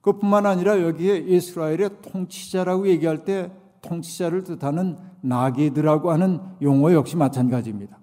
그뿐만 0.00 0.46
아니라 0.46 0.82
여기에 0.82 1.18
이스라엘의 1.18 1.90
통치자라고 2.02 2.88
얘기할 2.88 3.24
때 3.24 3.50
통치자를 3.82 4.44
뜻하는 4.44 4.96
나기드라고 5.20 6.10
하는 6.10 6.40
용어 6.62 6.92
역시 6.92 7.16
마찬가지입니다. 7.16 7.98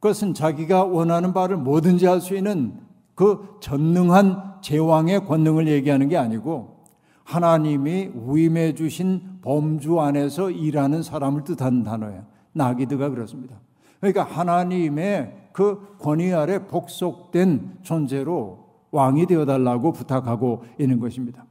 그것은 0.00 0.34
자기가 0.34 0.84
원하는 0.84 1.32
바를 1.32 1.56
뭐든지 1.56 2.06
할 2.06 2.20
수 2.20 2.36
있는 2.36 2.78
그 3.14 3.56
전능한 3.60 4.60
제왕의 4.60 5.26
권능을 5.26 5.68
얘기하는 5.68 6.08
게 6.08 6.16
아니고 6.16 6.83
하나님이 7.24 8.12
위임해 8.14 8.74
주신 8.74 9.38
범주 9.42 10.00
안에서 10.00 10.50
일하는 10.50 11.02
사람을 11.02 11.44
뜻하는 11.44 11.82
단어예요. 11.82 12.24
나기드가 12.52 13.10
그렇습니다. 13.10 13.58
그러니까 14.00 14.22
하나님의 14.24 15.48
그 15.52 15.96
권위 15.98 16.32
아래 16.32 16.66
복속된 16.66 17.78
존재로 17.82 18.64
왕이 18.90 19.26
되어 19.26 19.44
달라고 19.44 19.92
부탁하고 19.92 20.64
있는 20.78 21.00
것입니다. 21.00 21.46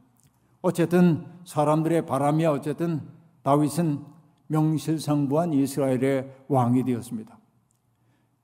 어쨌든 0.62 1.26
사람들의 1.44 2.06
바람이 2.06 2.46
어쨌든 2.46 3.02
다윗은 3.42 4.00
명실상부한 4.46 5.52
이스라엘의 5.52 6.30
왕이 6.48 6.84
되었습니다. 6.84 7.36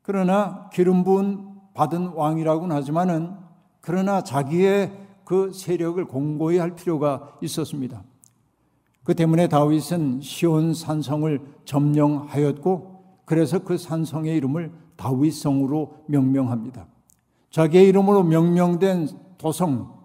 그러나 0.03 0.69
기름 0.73 1.05
부은 1.05 1.49
받은 1.75 2.09
왕이라고는 2.09 2.75
하지만은 2.75 3.37
그러나 3.81 4.23
자기의 4.23 4.93
그 5.31 5.53
세력을 5.53 6.05
공고히 6.07 6.59
할 6.59 6.75
필요가 6.75 7.39
있었습니다. 7.41 8.03
그 9.05 9.15
때문에 9.15 9.47
다윗은 9.47 10.23
시온 10.23 10.75
산성을 10.75 11.41
점령하였고 11.65 13.05
그래서 13.27 13.61
그 13.61 13.79
산성의 13.79 14.37
이름을 14.39 14.73
다윗성으로 14.97 16.03
명명합니다. 16.07 16.89
자기의 17.53 17.87
이름으로 17.91 18.25
명명된 18.25 19.07
도성 19.39 20.01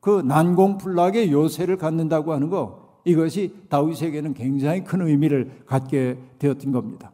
그 0.00 0.20
난공불락의 0.20 1.32
요새를 1.32 1.78
갖는다고 1.78 2.34
하는 2.34 2.50
거 2.50 3.00
이것이 3.06 3.54
다윗에게는 3.70 4.34
굉장히 4.34 4.84
큰 4.84 5.00
의미를 5.00 5.62
갖게 5.64 6.18
되었던 6.38 6.72
겁니다. 6.72 7.12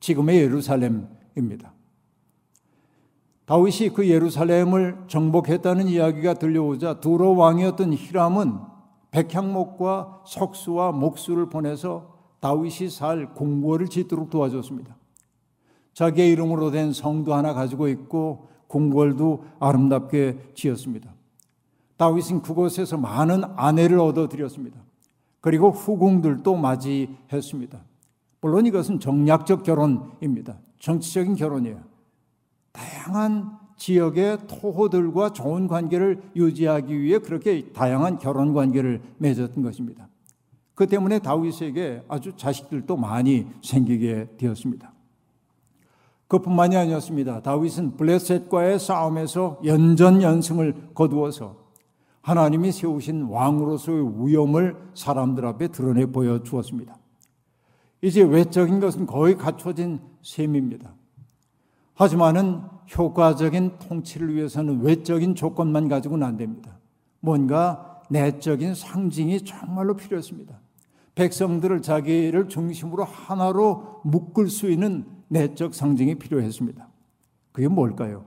지금의 0.00 0.40
예루살렘입니다. 0.40 1.72
다윗이 3.46 3.90
그 3.94 4.08
예루살렘을 4.08 5.04
정복했다는 5.08 5.88
이야기가 5.88 6.34
들려오자 6.34 7.00
두로 7.00 7.36
왕이었던 7.36 7.92
히람은 7.94 8.58
백향목과 9.10 10.22
석수와 10.26 10.92
목수를 10.92 11.50
보내서 11.50 12.12
다윗이 12.40 12.88
살 12.88 13.34
궁궐을 13.34 13.88
짓도록 13.88 14.30
도와줬습니다. 14.30 14.96
자기의 15.92 16.30
이름으로 16.30 16.70
된 16.70 16.92
성도 16.92 17.34
하나 17.34 17.52
가지고 17.52 17.88
있고 17.88 18.48
궁궐도 18.68 19.44
아름답게 19.60 20.52
지었습니다. 20.54 21.12
다윗은 21.98 22.42
그곳에서 22.42 22.96
많은 22.96 23.44
아내를 23.56 23.98
얻어들였습니다. 24.00 24.80
그리고 25.40 25.70
후궁들도 25.70 26.56
맞이했습니다. 26.56 27.78
물론 28.40 28.66
이것은 28.66 28.98
정략적 28.98 29.62
결혼입니다. 29.62 30.58
정치적인 30.78 31.36
결혼이에요. 31.36 31.91
다양한 32.72 33.58
지역의 33.76 34.46
토호들과 34.46 35.32
좋은 35.32 35.66
관계를 35.66 36.22
유지하기 36.36 37.00
위해 37.00 37.18
그렇게 37.18 37.72
다양한 37.72 38.18
결혼 38.18 38.52
관계를 38.54 39.02
맺었던 39.18 39.62
것입니다. 39.62 40.08
그 40.74 40.86
때문에 40.86 41.18
다윗에게 41.18 42.04
아주 42.08 42.32
자식들도 42.36 42.96
많이 42.96 43.46
생기게 43.62 44.30
되었습니다. 44.38 44.92
그뿐만이 46.28 46.76
아니었습니다. 46.76 47.42
다윗은 47.42 47.96
블레셋과의 47.96 48.78
싸움에서 48.78 49.60
연전 49.66 50.22
연승을 50.22 50.90
거두어서 50.94 51.56
하나님이 52.22 52.72
세우신 52.72 53.24
왕으로서의 53.24 54.26
위엄을 54.26 54.76
사람들 54.94 55.44
앞에 55.44 55.68
드러내 55.68 56.06
보여 56.06 56.42
주었습니다. 56.42 56.96
이제 58.00 58.22
외적인 58.22 58.80
것은 58.80 59.06
거의 59.06 59.36
갖춰진 59.36 60.00
셈입니다. 60.22 60.94
하지만은 61.94 62.62
효과적인 62.96 63.78
통치를 63.78 64.34
위해서는 64.34 64.82
외적인 64.82 65.34
조건만 65.34 65.88
가지고는 65.88 66.26
안 66.26 66.36
됩니다. 66.36 66.78
뭔가 67.20 68.02
내적인 68.10 68.74
상징이 68.74 69.44
정말로 69.44 69.96
필요했습니다. 69.96 70.58
백성들을 71.14 71.82
자기를 71.82 72.48
중심으로 72.48 73.04
하나로 73.04 74.00
묶을 74.04 74.48
수 74.48 74.70
있는 74.70 75.04
내적 75.28 75.74
상징이 75.74 76.16
필요했습니다. 76.16 76.88
그게 77.52 77.68
뭘까요? 77.68 78.24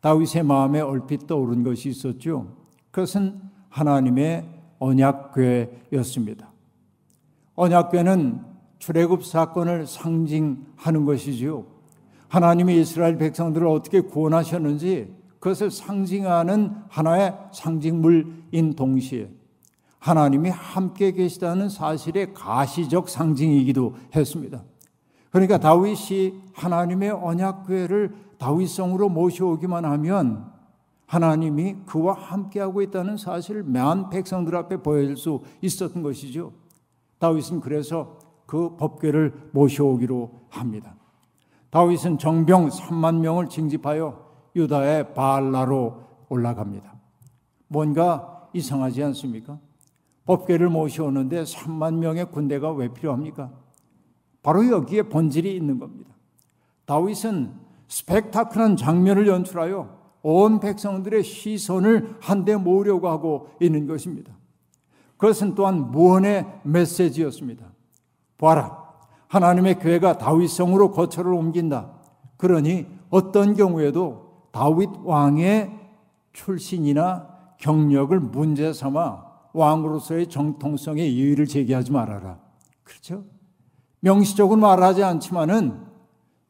다윗의 0.00 0.44
마음에 0.44 0.80
얼핏 0.80 1.26
떠오른 1.26 1.62
것이 1.62 1.88
있었죠. 1.90 2.54
그것은 2.90 3.40
하나님의 3.68 4.48
언약궤였습니다. 4.78 6.50
언약궤는 7.54 8.40
출애굽 8.78 9.24
사건을 9.24 9.86
상징하는 9.86 11.04
것이지요. 11.04 11.75
하나님이 12.28 12.80
이스라엘 12.80 13.18
백성들을 13.18 13.66
어떻게 13.66 14.00
구원하셨는지 14.00 15.14
그것을 15.38 15.70
상징하는 15.70 16.74
하나의 16.88 17.36
상징물인 17.52 18.74
동시에 18.74 19.30
하나님이 19.98 20.50
함께 20.50 21.12
계시다는 21.12 21.68
사실의 21.68 22.32
가시적 22.34 23.08
상징이기도 23.08 23.94
했습니다. 24.14 24.62
그러니까 25.30 25.58
다윗이 25.58 26.34
하나님의 26.54 27.10
언약 27.10 27.66
궤를 27.66 28.14
다윗성으로 28.38 29.08
모셔오기만 29.08 29.84
하면 29.84 30.52
하나님이 31.06 31.76
그와 31.86 32.14
함께하고 32.14 32.82
있다는 32.82 33.16
사실을 33.16 33.62
만 33.62 34.10
백성들 34.10 34.54
앞에 34.56 34.78
보여줄 34.78 35.16
수 35.16 35.40
있었던 35.62 36.02
것이죠. 36.02 36.52
다윗은 37.18 37.60
그래서 37.60 38.18
그 38.46 38.76
법궤를 38.76 39.50
모셔오기로 39.52 40.30
합니다. 40.48 40.94
다윗은 41.76 42.16
정병 42.16 42.70
3만 42.70 43.18
명을 43.18 43.50
징집하여 43.50 44.18
유다의 44.56 45.12
바알라로 45.12 46.04
올라갑니다. 46.30 46.94
뭔가 47.68 48.48
이상하지 48.54 49.02
않습니까? 49.04 49.58
법궤를 50.24 50.70
모셔오는데 50.70 51.42
3만 51.42 51.96
명의 51.96 52.24
군대가 52.30 52.72
왜 52.72 52.88
필요합니까? 52.88 53.52
바로 54.42 54.66
여기에 54.66 55.02
본질이 55.10 55.54
있는 55.54 55.78
겁니다. 55.78 56.14
다윗은 56.86 57.52
스펙타클한 57.88 58.78
장면을 58.78 59.28
연출하여 59.28 59.98
온 60.22 60.60
백성들의 60.60 61.24
시선을 61.24 62.16
한데 62.22 62.56
모으려고 62.56 63.10
하고 63.10 63.50
있는 63.60 63.86
것입니다. 63.86 64.32
그것은 65.18 65.54
또한 65.54 65.90
무언의 65.90 66.46
메시지였습니다. 66.62 67.66
봐라. 68.38 68.85
하나님의 69.28 69.78
교회가 69.78 70.18
다윗성으로 70.18 70.92
거처를 70.92 71.32
옮긴다. 71.32 71.90
그러니 72.36 72.86
어떤 73.10 73.54
경우에도 73.54 74.48
다윗 74.52 74.88
왕의 75.04 75.72
출신이나 76.32 77.28
경력을 77.58 78.18
문제 78.18 78.72
삼아 78.72 79.24
왕으로서의 79.52 80.28
정통성의 80.28 81.12
이의를 81.14 81.46
제기하지 81.46 81.92
말아라. 81.92 82.38
그렇죠? 82.82 83.24
명시적으로 84.00 84.60
말하지 84.60 85.02
않지만은 85.02 85.86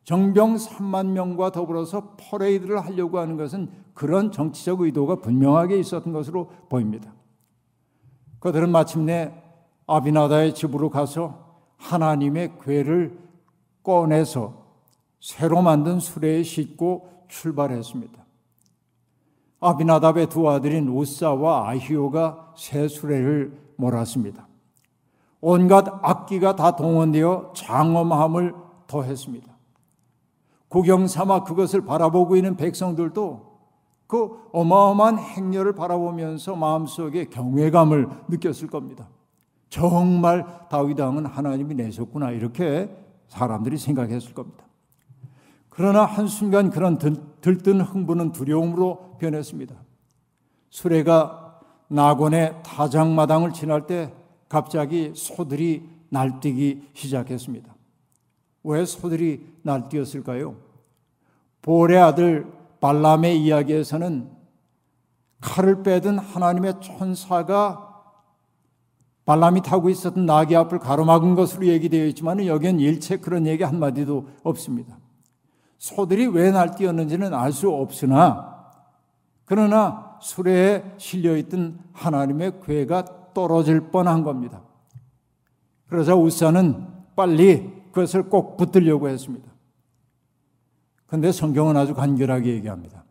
정병 0.05 0.57
3만 0.57 1.07
명과 1.09 1.51
더불어서 1.51 2.17
퍼레이드를 2.17 2.85
하려고 2.85 3.19
하는 3.19 3.37
것은 3.37 3.71
그런 3.95 4.31
정치적 4.31 4.83
의도가 4.83 5.17
분명하게 5.17 5.79
있었던 5.79 6.12
것으로 6.12 6.51
보입니다. 6.69 7.12
그들은 8.41 8.71
마침내 8.71 9.33
아비나다의 9.87 10.55
집으로 10.55 10.91
가서 10.91 11.46
하나님의 11.87 12.53
괴를 12.62 13.18
꺼내서 13.83 14.66
새로 15.20 15.62
만든 15.62 16.01
수레에 16.01 16.42
싣고 16.42 17.09
출발했습니다. 17.29 18.25
아비나답의 19.61 20.29
두 20.29 20.49
아들인 20.51 20.88
우사와 20.88 21.68
아히오가 21.68 22.53
새 22.57 22.88
수레를 22.88 23.59
몰았습니다. 23.77 24.46
온갖 25.40 25.87
악기가 26.03 26.57
다 26.57 26.77
동원되어 26.77 27.53
장엄함을 27.55 28.55
더했습니다. 28.87 29.57
구경 30.68 31.07
삼아 31.07 31.44
그것을 31.44 31.85
바라보고 31.85 32.37
있는 32.37 32.57
백성들도 32.57 33.57
그 34.07 34.49
어마어마한 34.53 35.18
행렬을 35.18 35.75
바라보면서 35.75 36.57
마음속에 36.57 37.27
경외감을 37.27 38.09
느꼈을 38.29 38.68
겁니다. 38.68 39.09
정말 39.68 40.68
다윗 40.68 40.98
왕은 40.98 41.26
하나님이 41.26 41.74
내셨구나 41.74 42.31
이렇게 42.31 42.88
사람들이 43.29 43.79
생각했을 43.79 44.35
겁니다. 44.35 44.64
그러나 45.68 46.05
한순간 46.05 46.70
그런 46.70 46.98
들뜬 47.40 47.81
흥분은 47.81 48.33
두려움으로 48.33 49.16
변했습니다. 49.18 49.74
수레가 50.70 51.61
나곤의 51.88 52.62
타작마당을 52.64 53.52
지날 53.52 53.87
때 53.87 54.12
갑자기 54.48 55.12
소들이 55.14 55.88
날뛰기 56.09 56.90
시작했습니다. 56.94 57.74
왜 58.64 58.85
소들이 58.85 59.46
날뛰었을까요? 59.62 60.57
볼의 61.62 61.98
아들 61.98 62.50
발람의 62.81 63.42
이야기에서는 63.42 64.31
칼을 65.40 65.83
빼든 65.83 66.18
하나님의 66.18 66.81
천사가 66.81 67.86
발람이 69.27 69.62
타고 69.62 69.91
있었던 69.91 70.25
나귀 70.25 70.57
앞을 70.57 70.79
가로막은 70.79 71.35
것으로 71.35 71.67
얘기되어 71.67 72.07
있지만 72.07 72.47
여기엔 72.47 72.81
일체 72.81 73.17
그런 73.19 73.47
얘기 73.47 73.65
한마디도 73.65 74.29
없습니다. 74.45 74.99
소들이 75.79 76.27
왜 76.27 76.51
날뛰었는지는 76.51 77.35
알 77.35 77.53
수 77.53 77.69
없으나 77.71 78.57
그러나 79.45 80.17
수레에 80.21 80.83
실려 80.97 81.37
있던 81.37 81.79
하나님의 81.93 82.61
괴가 82.65 83.33
떨어질 83.35 83.91
뻔한 83.91 84.23
겁니다. 84.23 84.62
그러자 85.89 86.15
우사는 86.15 86.87
빨리 87.15 87.73
그것을 87.93 88.25
꼭 88.25 88.57
붙들려고 88.57 89.09
했습니다. 89.09 89.49
그런데 91.07 91.33
성경은 91.33 91.77
아주 91.77 91.95
간결하게 91.95 92.51
얘기합니다. 92.55 93.05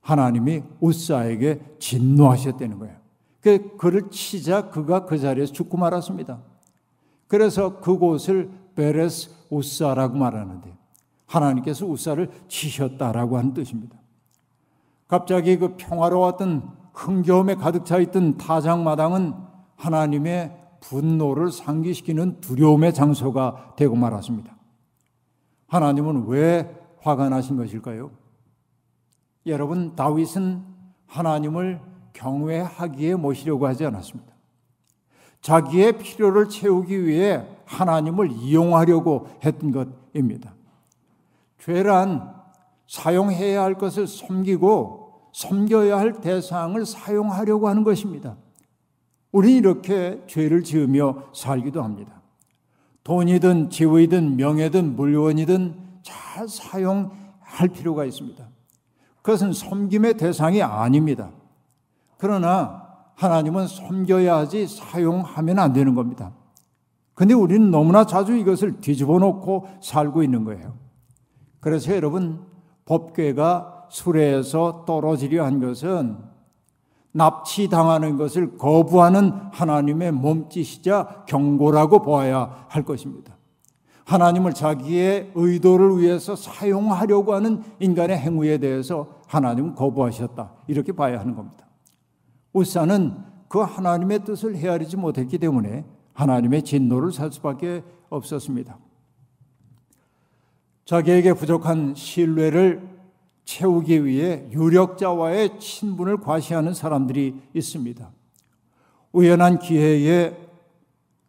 하나님이 0.00 0.62
우사에게 0.80 1.60
진노하셨다는 1.78 2.78
거예요. 2.78 2.96
그 3.40 3.76
그를 3.76 4.10
치자 4.10 4.70
그가 4.70 5.06
그 5.06 5.18
자리에서 5.18 5.52
죽고 5.52 5.76
말았습니다. 5.76 6.40
그래서 7.26 7.80
그곳을 7.80 8.50
베레스 8.74 9.30
우사라고 9.50 10.16
말하는데 10.16 10.74
하나님께서 11.26 11.86
우사를 11.86 12.30
치셨다라고 12.48 13.38
하는 13.38 13.54
뜻입니다. 13.54 13.96
갑자기 15.06 15.58
그 15.58 15.76
평화로웠던 15.76 16.78
흥겨움에 16.94 17.54
가득 17.54 17.84
차 17.86 17.98
있던 17.98 18.38
타작마당은 18.38 19.34
하나님의 19.76 20.56
분노를 20.80 21.50
상기시키는 21.50 22.40
두려움의 22.40 22.94
장소가 22.94 23.74
되고 23.76 23.94
말았습니다. 23.94 24.56
하나님은 25.68 26.26
왜 26.26 26.74
화가 27.00 27.28
나신 27.28 27.56
것일까요? 27.56 28.10
여러분, 29.46 29.94
다윗은 29.94 30.62
하나님을 31.06 31.80
경외하기에 32.12 33.14
모시려고 33.16 33.66
하지 33.66 33.84
않았습니다. 33.84 34.32
자기의 35.40 35.98
필요를 35.98 36.48
채우기 36.48 37.06
위해 37.06 37.44
하나님을 37.64 38.32
이용하려고 38.32 39.28
했던 39.44 39.70
것입니다. 39.70 40.54
죄란 41.58 42.34
사용해야 42.88 43.62
할 43.62 43.74
것을 43.74 44.06
섬기고 44.06 45.30
섬겨야 45.32 45.98
할 45.98 46.20
대상을 46.20 46.84
사용하려고 46.84 47.68
하는 47.68 47.84
것입니다. 47.84 48.36
우리 49.30 49.56
이렇게 49.56 50.22
죄를 50.26 50.64
지으며 50.64 51.24
살기도 51.34 51.82
합니다. 51.82 52.22
돈이든 53.04 53.70
지위든 53.70 54.36
명예든 54.36 54.96
물건이든 54.96 55.74
잘 56.02 56.48
사용할 56.48 57.68
필요가 57.72 58.04
있습니다. 58.04 58.48
그것은 59.22 59.52
섬김의 59.52 60.16
대상이 60.16 60.62
아닙니다. 60.62 61.30
그러나 62.18 62.86
하나님은 63.14 63.66
섬겨야 63.66 64.36
하지 64.36 64.66
사용하면 64.66 65.58
안 65.58 65.72
되는 65.72 65.94
겁니다. 65.94 66.32
근데 67.14 67.34
우리는 67.34 67.70
너무나 67.70 68.04
자주 68.04 68.36
이것을 68.36 68.80
뒤집어 68.80 69.18
놓고 69.18 69.66
살고 69.80 70.22
있는 70.22 70.44
거예요. 70.44 70.74
그래서 71.60 71.94
여러분, 71.94 72.46
법궤가 72.84 73.86
수레에서 73.90 74.84
떨어지려 74.86 75.44
한 75.44 75.60
것은 75.60 76.16
납치당하는 77.12 78.16
것을 78.16 78.56
거부하는 78.56 79.32
하나님의 79.52 80.12
몸짓이자 80.12 81.24
경고라고 81.26 82.02
보아야 82.02 82.66
할 82.68 82.84
것입니다. 82.84 83.36
하나님을 84.04 84.54
자기의 84.54 85.32
의도를 85.34 85.98
위해서 85.98 86.36
사용하려고 86.36 87.34
하는 87.34 87.62
인간의 87.80 88.16
행위에 88.16 88.58
대해서 88.58 89.08
하나님은 89.26 89.74
거부하셨다. 89.74 90.52
이렇게 90.66 90.92
봐야 90.92 91.18
하는 91.20 91.34
겁니다. 91.34 91.67
우사는 92.52 93.16
그 93.48 93.60
하나님의 93.60 94.24
뜻을 94.24 94.56
헤아리지 94.56 94.96
못했기 94.96 95.38
때문에 95.38 95.84
하나님의 96.12 96.62
진노를 96.62 97.12
살 97.12 97.32
수밖에 97.32 97.82
없었습니다. 98.10 98.78
자기에게 100.84 101.34
부족한 101.34 101.94
신뢰를 101.94 102.88
채우기 103.44 104.04
위해 104.04 104.46
유력자와의 104.50 105.58
친분을 105.58 106.18
과시하는 106.18 106.74
사람들이 106.74 107.40
있습니다. 107.54 108.10
우연한 109.12 109.58
기회에 109.58 110.36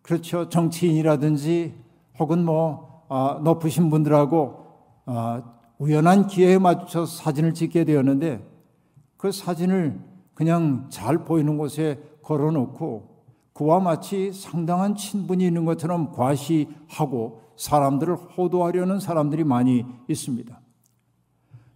그렇죠 0.02 0.50
정치인이라든지 0.50 1.74
혹은 2.20 2.44
뭐 2.44 3.06
아, 3.10 3.40
높으신 3.44 3.90
분들하고 3.90 4.66
아, 5.06 5.44
우연한 5.78 6.28
기회에 6.28 6.58
맞춰서 6.58 7.06
사진을 7.06 7.54
찍게 7.54 7.86
되었는데 7.86 8.46
그 9.18 9.32
사진을 9.32 10.00
그냥 10.40 10.88
잘 10.88 11.26
보이는 11.26 11.58
곳에 11.58 12.02
걸어놓고 12.22 13.24
그와 13.52 13.82
마치 13.82 14.32
상당한 14.32 14.96
친분이 14.96 15.46
있는 15.46 15.66
것처럼 15.66 16.14
과시하고 16.14 17.42
사람들을 17.58 18.16
호도하려는 18.16 19.02
사람들이 19.02 19.44
많이 19.44 19.86
있습니다. 20.08 20.58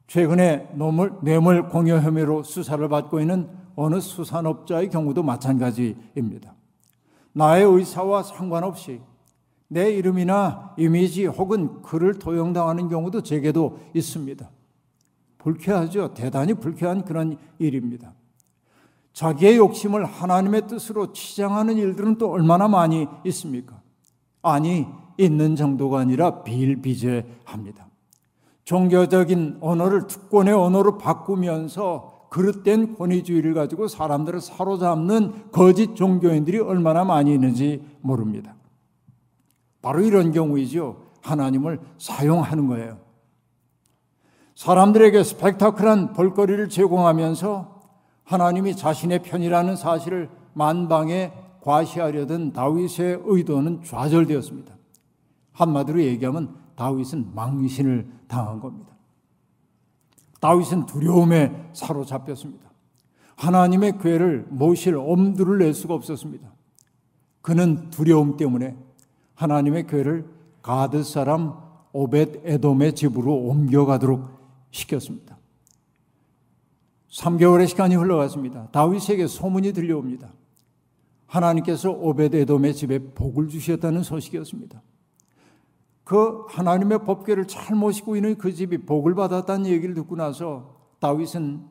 최근에 0.08 0.70
뇌물, 0.76 1.12
뇌물 1.24 1.68
공여 1.68 2.00
혐의로 2.00 2.44
수사를 2.44 2.88
받고 2.88 3.20
있는 3.20 3.50
어느 3.76 4.00
수산업자의 4.00 4.90
경우도 4.90 5.24
마찬가지입니다. 5.24 6.56
나의 7.34 7.66
의사와 7.66 8.24
상관없이 8.24 9.02
내 9.68 9.92
이름이나 9.92 10.74
이미지 10.78 11.26
혹은 11.26 11.82
글을 11.82 12.18
도용당하는 12.18 12.88
경우도 12.88 13.24
제게도 13.24 13.80
있습니다. 13.94 14.50
불쾌하죠. 15.40 16.14
대단히 16.14 16.54
불쾌한 16.54 17.04
그런 17.04 17.38
일입니다. 17.60 18.14
자기의 19.14 19.58
욕심을 19.58 20.06
하나님의 20.06 20.68
뜻으로 20.68 21.14
치장하는 21.14 21.78
일들은 21.78 22.18
또 22.18 22.32
얼마나 22.32 22.68
많이 22.68 23.08
있습니까? 23.26 23.80
아니, 24.42 24.88
있는 25.18 25.56
정도가 25.56 26.00
아니라 26.00 26.44
비일비재합니다. 26.44 27.88
종교적인 28.66 29.58
언어를 29.62 30.08
특권의 30.08 30.54
언어로 30.54 30.98
바꾸면서 30.98 32.28
그릇된 32.30 32.96
권위주의를 32.96 33.54
가지고 33.54 33.88
사람들을 33.88 34.42
사로잡는 34.42 35.52
거짓 35.52 35.96
종교인들이 35.96 36.60
얼마나 36.60 37.04
많이 37.04 37.34
있는지 37.34 37.86
모릅니다. 38.02 38.56
바로 39.84 40.02
이런 40.02 40.32
경우이죠. 40.32 41.12
하나님을 41.22 41.80
사용하는 42.00 42.68
거예요. 42.68 42.98
사람들에게 44.56 45.24
스펙타클한 45.24 46.14
볼거리를 46.14 46.70
제공하면서 46.70 47.73
하나님이 48.24 48.76
자신의 48.76 49.24
편이라는 49.24 49.76
사실을 49.76 50.30
만방에 50.54 51.34
과시하려던 51.62 52.54
다윗의 52.54 53.22
의도는 53.26 53.84
좌절되었습니다. 53.84 54.74
한마디로 55.52 56.02
얘기하면 56.02 56.56
다윗은 56.76 57.34
망신을 57.34 58.08
당한 58.28 58.60
겁니다. 58.60 58.94
다윗은 60.40 60.86
두려움에 60.88 61.70
사로잡혔습니다. 61.74 62.70
하나님의 63.36 64.00
괴를 64.00 64.46
모실 64.50 64.96
엄두를 64.98 65.60
낼 65.60 65.74
수가 65.74 65.94
없었습니다. 65.94 66.52
그는 67.42 67.90
두려움 67.90 68.38
때문에 68.38 68.76
하나님의 69.36 69.88
괴를 69.88 70.26
가드 70.62 71.04
사람 71.04 71.54
오벳 71.92 72.42
에돔의 72.46 72.96
집으로 72.96 73.34
옮겨가도록 73.34 74.28
시켰습니다. 74.72 75.38
3개월의 77.14 77.68
시간이 77.68 77.96
흘러갔습니다. 77.96 78.70
다윗에게 78.72 79.28
소문이 79.28 79.74
들려옵니다. 79.74 80.34
하나님께서 81.28 81.92
오벳 81.92 82.34
에돔의 82.34 82.74
집에 82.74 83.00
복을 83.00 83.50
주셨다는 83.50 84.04
소식이었습니다. 84.04 84.82
그 86.04 86.46
하나님의 86.50 87.06
법궤를 87.06 87.48
잘 87.48 87.76
모시고 87.76 88.16
있는 88.16 88.36
그 88.38 88.52
집이 88.52 88.80
복을 88.86 89.16
받았다는 89.16 89.68
얘기를 89.68 89.94
듣고 89.96 90.16
나서 90.16 90.76
다윗은 91.00 91.64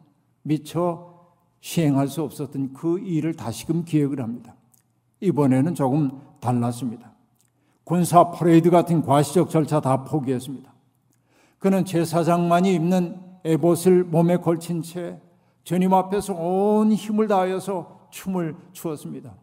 미처 0.43 1.13
시행할 1.61 2.09
수 2.09 2.23
없었던 2.23 2.73
그 2.73 2.99
일을 3.01 3.35
다시금 3.35 3.85
기획을 3.85 4.21
합니다. 4.21 4.55
이번에는 5.21 5.75
조금 5.75 6.21
달랐습니다. 6.41 7.13
군사 7.85 8.31
퍼레이드 8.31 8.71
같은 8.71 9.03
과시적 9.03 9.51
절차 9.51 9.81
다 9.81 10.05
포기했습니다. 10.05 10.73
그는 11.59 11.85
제사장만이 11.85 12.75
입는 12.75 13.21
에봇을 13.45 14.05
몸에 14.05 14.37
걸친 14.37 14.83
채 14.83 15.21
주님 15.65 15.95
앞에서 15.95 16.35
온 16.35 16.93
힘을 16.93 17.29
다하여서 17.29 18.09
춤을 18.11 18.57
추었습니다. 18.73 19.35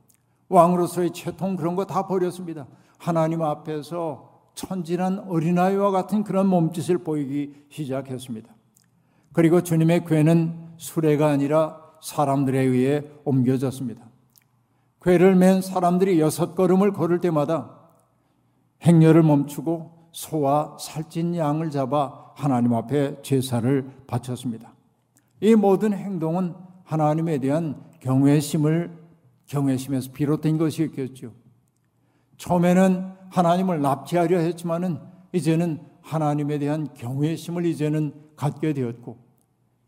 왕으로서의 0.49 1.11
채통 1.11 1.55
그런 1.55 1.75
거 1.75 1.85
다 1.85 2.07
버렸습니다. 2.07 2.67
하나님 2.97 3.41
앞에서 3.41 4.29
천진한 4.55 5.19
어린아이와 5.19 5.91
같은 5.91 6.23
그런 6.23 6.47
몸짓을 6.47 6.99
보이기 6.99 7.65
시작했습니다. 7.69 8.49
그리고 9.31 9.61
주님의 9.61 10.05
괴는 10.05 10.73
수레가 10.77 11.27
아니라 11.29 11.79
사람들에 12.01 12.59
의해 12.59 13.03
옮겨졌습니다. 13.23 14.01
괴를 15.01 15.35
맨 15.35 15.61
사람들이 15.61 16.19
여섯 16.19 16.55
걸음을 16.55 16.91
걸을 16.91 17.21
때마다 17.21 17.77
행렬을 18.83 19.23
멈추고 19.23 20.09
소와 20.11 20.77
살찐 20.79 21.35
양을 21.35 21.69
잡아 21.69 22.31
하나님 22.35 22.73
앞에 22.73 23.21
제사를 23.21 23.89
바쳤습니다. 24.07 24.73
이 25.41 25.55
모든 25.55 25.93
행동은 25.93 26.53
하나님에 26.83 27.37
대한 27.37 27.81
경외심을 28.01 28.97
경외심에서 29.47 30.11
비롯된 30.11 30.57
것이었겠죠. 30.57 31.33
처음에는 32.37 33.13
하나님을 33.29 33.81
납치하려 33.81 34.39
했지만은 34.39 34.99
이제는 35.33 35.81
하나님에 36.01 36.57
대한 36.59 36.87
경외심을 36.93 37.65
이제는 37.65 38.13
갖게 38.35 38.73
되었고 38.73 39.17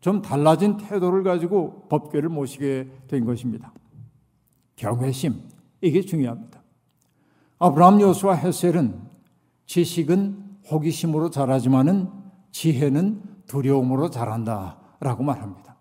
좀 0.00 0.20
달라진 0.20 0.76
태도를 0.76 1.22
가지고 1.22 1.88
법궤를 1.88 2.28
모시게 2.28 2.88
된 3.08 3.24
것입니다. 3.24 3.72
경외심 4.76 5.42
이게 5.80 6.02
중요합니다. 6.02 6.62
아브라함 7.58 8.00
요수와 8.00 8.34
헤셀은 8.34 9.00
지식은 9.66 10.58
호기심으로 10.70 11.30
자라지만은 11.30 12.10
지혜는 12.50 13.22
두려움으로 13.46 14.10
자란다 14.10 14.81
라고 15.02 15.24
말합니다. 15.24 15.76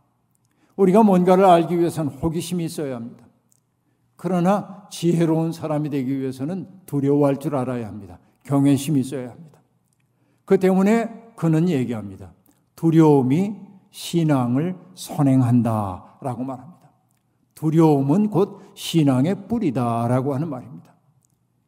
우리가 0.75 1.03
뭔가를 1.03 1.45
알기 1.45 1.77
위해서는 1.77 2.11
호기심이 2.13 2.65
있어야 2.65 2.95
합니다. 2.95 3.25
그러나 4.15 4.87
지혜로운 4.89 5.51
사람이 5.51 5.89
되기 5.91 6.19
위해서는 6.19 6.67
두려워할 6.85 7.37
줄 7.37 7.55
알아야 7.55 7.87
합니다. 7.87 8.19
경외심이 8.43 8.99
있어야 8.99 9.29
합니다. 9.29 9.61
그 10.45 10.59
때문에 10.59 11.33
그는 11.35 11.69
얘기합니다. 11.69 12.33
두려움이 12.75 13.55
신앙을 13.91 14.75
선행한다 14.95 16.17
라고 16.21 16.43
말합니다. 16.43 16.91
두려움은 17.53 18.31
곧 18.31 18.59
신앙의 18.73 19.47
뿌리다 19.47 20.07
라고 20.07 20.33
하는 20.33 20.49
말입니다. 20.49 20.95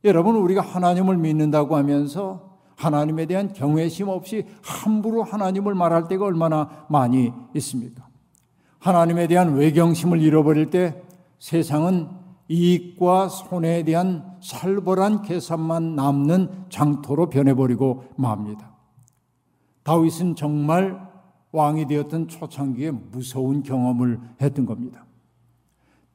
여러분 0.05 0.35
우리가 0.35 0.61
하나님을 0.61 1.17
믿는다고 1.17 1.75
하면서 1.75 2.52
하나님에 2.83 3.25
대한 3.25 3.53
경외심 3.53 4.09
없이 4.09 4.45
함부로 4.61 5.23
하나님을 5.23 5.73
말할 5.73 6.07
때가 6.07 6.25
얼마나 6.25 6.85
많이 6.89 7.31
있습니까? 7.55 8.07
하나님에 8.79 9.27
대한 9.27 9.55
외경심을 9.55 10.21
잃어버릴 10.21 10.69
때 10.69 11.01
세상은 11.39 12.09
이익과 12.49 13.29
손해에 13.29 13.83
대한 13.83 14.37
살벌한 14.41 15.21
계산만 15.21 15.95
남는 15.95 16.65
장토로 16.69 17.29
변해버리고 17.29 18.03
맙니다. 18.17 18.71
다윗은 19.83 20.35
정말 20.35 20.99
왕이 21.53 21.87
되었던 21.87 22.27
초창기에 22.27 22.91
무서운 22.91 23.63
경험을 23.63 24.19
했던 24.41 24.65
겁니다. 24.65 25.05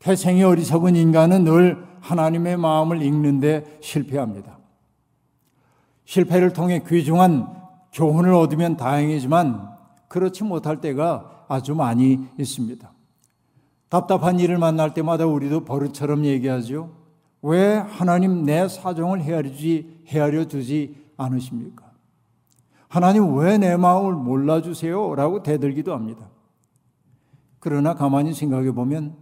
태생이 0.01 0.43
어리석은 0.43 0.97
인간은 0.97 1.45
늘 1.45 1.83
하나님의 2.01 2.57
마음을 2.59 3.03
읽는데 3.03 3.79
실패합니다. 3.81 4.58
실패를 6.09 6.55
통해 6.55 6.83
귀중한 6.89 7.55
교훈을 7.93 8.33
얻으면 8.33 8.79
다행이지만 8.79 9.69
그렇지 10.09 10.43
못할 10.43 10.81
때가 10.81 11.45
아주 11.49 11.75
많이 11.75 12.27
있습니다. 12.39 12.91
답답한 13.91 14.41
일을 14.41 14.57
만날 14.57 14.95
때마다 14.95 15.27
우리도 15.27 15.67
버릇처럼 15.67 16.25
얘기하죠. 16.25 16.91
왜 17.43 17.75
하나님 17.75 18.45
내 18.45 18.67
사정을 18.67 19.21
헤아리지, 19.21 20.05
헤아려 20.07 20.47
주지 20.49 20.97
않으십니까? 21.19 21.85
하나님 22.89 23.37
왜 23.37 23.59
내 23.59 23.77
마음을 23.77 24.15
몰라주세요? 24.15 25.15
라고 25.15 25.43
대들기도 25.43 25.93
합니다. 25.93 26.27
그러나 27.61 27.93
가만히 27.93 28.33
생각해 28.33 28.73
보면 28.73 29.15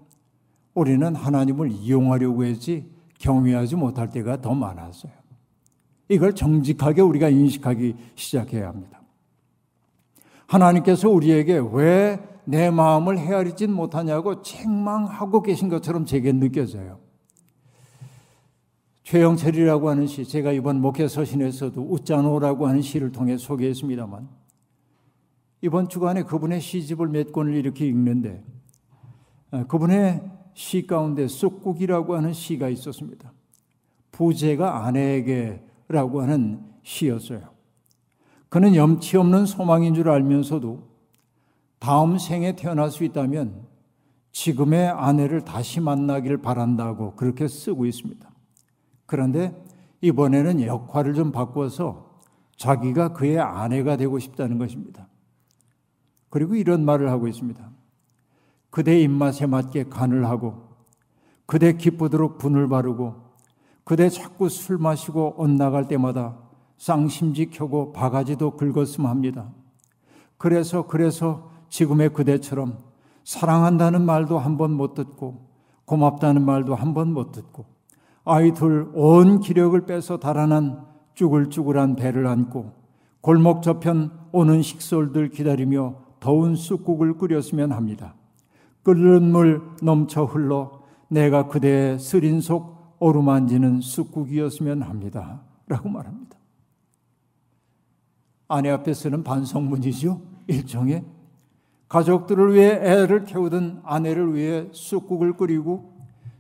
우리는 0.73 1.17
하나님을 1.17 1.73
이용하려고 1.73 2.45
했지 2.45 2.89
경외하지 3.19 3.75
못할 3.75 4.09
때가 4.11 4.41
더 4.41 4.55
많았어요. 4.55 5.26
이걸 6.09 6.35
정직하게 6.35 7.03
우리가 7.03 7.29
인식하기 7.29 7.95
시작해야 8.15 8.69
합니다. 8.69 9.01
하나님께서 10.47 11.09
우리에게 11.09 11.61
왜 11.73 12.37
내 12.47 12.71
마음을 12.71 13.19
헤아리진 13.19 13.73
못하냐고 13.73 14.41
책망하고 14.41 15.43
계신 15.43 15.69
것처럼 15.69 16.07
제게 16.07 16.33
느껴져요. 16.33 17.01
최영철이라고 19.03 19.91
하는 19.91 20.07
시, 20.07 20.25
제가 20.25 20.53
이번 20.53 20.81
목회 20.81 21.07
서신에서도 21.07 21.81
웃자노라고 21.81 22.67
하는 22.69 22.83
시를 22.83 23.13
통해 23.13 23.37
소개했습니다만, 23.37 24.29
이번 25.61 25.89
주간에 25.89 26.23
그분의 26.23 26.61
시집을 26.61 27.09
몇 27.09 27.33
권을 27.33 27.55
이렇게 27.55 27.87
읽는데, 27.87 28.45
아, 29.51 29.65
그분의 29.67 30.23
시 30.55 30.87
가운데 30.87 31.27
쑥국이라고 31.29 32.17
하는 32.17 32.33
시가 32.33 32.69
있었습니다. 32.69 33.33
부제가 34.13 34.87
아내에게 34.87 35.66
라고 35.89 36.23
하는 36.23 36.65
시였어요. 36.83 37.57
그는 38.49 38.75
염치 38.75 39.17
없는 39.17 39.47
소망인 39.47 39.95
줄 39.95 40.09
알면서도 40.09 40.87
다음 41.79 42.19
생에 42.19 42.57
태어날 42.57 42.91
수 42.91 43.05
있다면 43.05 43.67
지금의 44.33 44.89
아내를 44.89 45.45
다시 45.45 45.81
만나기를 45.81 46.39
바란다고 46.39 47.15
그렇게 47.15 47.49
쓰고 47.49 47.87
있습니다. 47.87 48.29
그런데 49.07 49.55
이번에는 50.01 50.63
역할을 50.63 51.15
좀 51.15 51.33
바꿔서 51.33 52.21
자기가 52.57 53.13
그의 53.13 53.39
아내가 53.39 53.97
되고 53.97 54.19
싶다는 54.19 54.59
것입니다. 54.59 55.09
그리고 56.29 56.55
이런 56.55 56.85
말을 56.85 57.11
하고 57.11 57.29
있습니다. 57.29 57.71
그대 58.71 59.01
입맛에 59.01 59.47
맞게 59.47 59.85
간을 59.85 60.27
하고 60.27 60.67
그대 61.47 61.77
기쁘도록 61.77 62.39
분을 62.39 62.69
바르고 62.69 63.26
그대 63.87 64.09
자꾸 64.09 64.49
술 64.49 64.79
마시고 64.79 65.35
엇나갈 65.39 65.87
때마다 65.87 66.37
쌍심지 66.77 67.51
켜고 67.51 67.93
바가지도 67.93 68.57
긁었음 68.57 69.07
합니다. 69.07 69.49
그래서 70.39 70.89
그래서 70.89 71.49
지금의 71.69 72.09
그대처럼 72.13 72.79
사랑한다는 73.23 74.03
말도 74.05 74.39
한 74.41 74.57
번 74.57 74.73
못 74.73 74.95
듣고 74.95 75.47
고맙다는 75.85 76.45
말도 76.45 76.75
한 76.75 76.95
번 76.95 77.13
못 77.15 77.31
듣고 77.31 77.65
아이들 78.25 78.91
온 78.93 79.39
기력을 79.39 79.81
빼서 79.87 80.19
달아난 80.19 80.85
쭈글쭈글한 81.15 81.95
배를 81.95 82.27
안고 82.27 82.73
골목 83.21 83.63
저편 83.63 84.11
오는 84.33 84.63
식솔들 84.63 85.29
기다리며 85.31 85.95
더운 86.19 86.57
쑥국을 86.57 87.19
끓였으면 87.19 87.71
합니다. 87.71 88.15
끓는 88.83 89.31
물 89.31 89.63
넘쳐 89.81 90.25
흘러 90.25 90.81
내가 91.09 91.47
그대의 91.47 92.01
쓰린 92.01 92.41
속 92.41 92.76
어루만지는 92.99 93.81
쑥국이었으면 93.81 94.83
합니다. 94.83 95.43
라고 95.67 95.89
말합니다. 95.89 96.37
아내 98.49 98.71
앞에서는 98.71 99.25
반성문이죠. 99.25 100.21
일종의 100.47 101.05
가족들을 101.89 102.55
위해 102.55 102.69
애를 102.83 103.25
태우던 103.25 103.83
아내를 103.85 104.35
위해 104.35 104.69
쑥국을 104.73 105.37
끓이고 105.37 105.93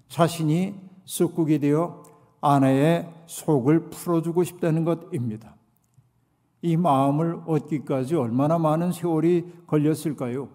자신이 0.08 0.74
쑥국이 1.04 1.58
되어 1.58 2.02
아내의 2.40 3.12
속을 3.26 3.90
풀어주고 3.90 4.44
싶다는 4.44 4.84
것입니다. 4.84 5.56
이 6.62 6.76
마음을 6.76 7.40
얻기까지 7.46 8.14
얼마나 8.16 8.58
많은 8.58 8.92
세월이 8.92 9.52
걸렸을까요? 9.66 10.48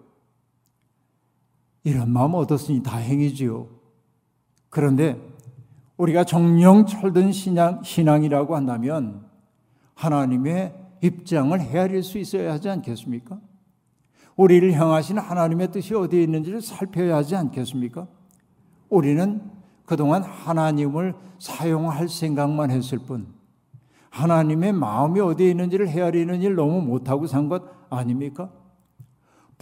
이런 1.84 2.10
마음 2.10 2.34
얻었으니 2.34 2.82
다행이지요. 2.82 3.66
그런데 4.68 5.20
우리가 6.02 6.24
정령 6.24 6.86
철든 6.86 7.30
신앙, 7.30 7.80
신앙이라고 7.84 8.56
한다면 8.56 9.24
하나님의 9.94 10.74
입장을 11.00 11.58
헤아릴 11.60 12.02
수 12.02 12.18
있어야 12.18 12.52
하지 12.54 12.68
않겠습니까? 12.68 13.38
우리를 14.34 14.72
향하신 14.72 15.18
하나님의 15.18 15.70
뜻이 15.70 15.94
어디에 15.94 16.24
있는지를 16.24 16.60
살펴야 16.60 17.16
하지 17.16 17.36
않겠습니까? 17.36 18.08
우리는 18.88 19.42
그동안 19.84 20.24
하나님을 20.24 21.14
사용할 21.38 22.08
생각만 22.08 22.72
했을 22.72 22.98
뿐 22.98 23.28
하나님의 24.10 24.72
마음이 24.72 25.20
어디에 25.20 25.50
있는지를 25.50 25.88
헤아리는 25.88 26.42
일 26.42 26.56
너무 26.56 26.82
못하고 26.82 27.28
산 27.28 27.48
것 27.48 27.62
아닙니까? 27.90 28.50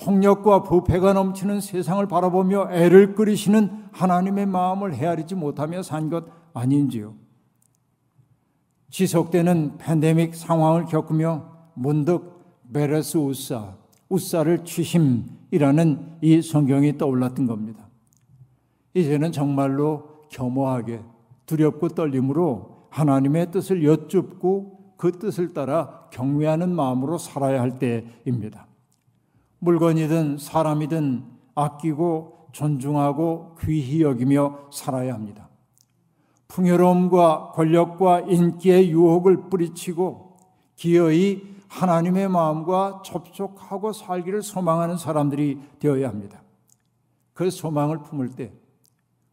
폭력과 0.02 0.62
부패가 0.62 1.12
넘치는 1.12 1.60
세상을 1.60 2.06
바라보며 2.06 2.68
애를 2.72 3.14
끓이시는 3.14 3.84
하나님의 3.92 4.46
마음을 4.46 4.94
헤아리지 4.94 5.34
못하며 5.34 5.82
산 5.82 6.08
것 6.08 6.24
아닌지요? 6.54 7.14
지속되는 8.90 9.78
팬데믹 9.78 10.34
상황을 10.34 10.86
겪으며 10.86 11.46
문득 11.74 12.40
베레스 12.72 13.18
우사, 13.18 13.74
우사를 14.08 14.64
취심이라는 14.64 16.18
이 16.22 16.42
성경이 16.42 16.98
떠올랐던 16.98 17.46
겁니다. 17.46 17.86
이제는 18.94 19.30
정말로 19.30 20.24
겸허하게 20.30 21.02
두렵고 21.46 21.90
떨림으로 21.90 22.86
하나님의 22.90 23.52
뜻을 23.52 23.84
여쭙고 23.84 24.94
그 24.96 25.12
뜻을 25.12 25.54
따라 25.54 26.08
경외하는 26.10 26.74
마음으로 26.74 27.18
살아야 27.18 27.60
할 27.60 27.78
때입니다. 27.78 28.66
물건이든 29.60 30.38
사람이든 30.38 31.24
아끼고 31.54 32.48
존중하고 32.52 33.56
귀히 33.60 34.02
여기며 34.02 34.70
살아야 34.72 35.14
합니다. 35.14 35.48
풍요로움과 36.48 37.52
권력과 37.52 38.20
인기의 38.20 38.90
유혹을 38.90 39.48
뿌리치고 39.48 40.36
기어이 40.74 41.42
하나님의 41.68 42.28
마음과 42.28 43.02
접촉하고 43.04 43.92
살기를 43.92 44.42
소망하는 44.42 44.96
사람들이 44.96 45.60
되어야 45.78 46.08
합니다. 46.08 46.42
그 47.32 47.50
소망을 47.50 48.02
품을 48.02 48.30
때 48.30 48.52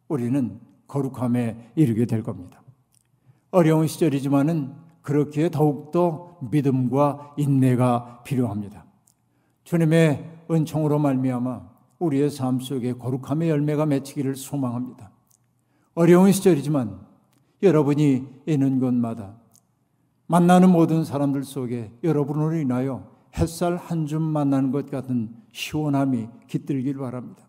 우리는 0.08 0.60
거룩함에 0.88 1.72
이르게 1.76 2.06
될 2.06 2.22
겁니다. 2.22 2.62
어려운 3.52 3.88
시절이지만은 3.88 4.76
그렇기에 5.02 5.50
더욱더 5.50 6.38
믿음과 6.52 7.34
인내가 7.38 8.22
필요합니다. 8.24 8.87
주님의 9.68 10.24
은총으로 10.50 10.98
말미암아 10.98 11.62
우리의 12.00 12.30
삶 12.30 12.62
속에 12.62 12.94
거룩함의 12.94 13.50
열매가 13.50 13.86
맺히기를 13.86 14.38
소망합니다. 14.38 15.12
어려운 15.94 16.32
시절이지만 16.32 16.98
여러분이 17.62 18.26
있는 18.46 18.80
곳마다 18.80 19.36
만나는 20.28 20.72
모든 20.72 21.04
사람들 21.04 21.44
속에 21.44 21.92
여러분으로 22.02 22.56
인하여 22.56 23.12
햇살 23.38 23.76
한 23.76 24.06
줌 24.08 24.22
만나는 24.22 24.72
것 24.72 24.90
같은 24.90 25.36
시원함이 25.52 26.30
깃들길 26.48 26.96
바랍니다. 26.96 27.46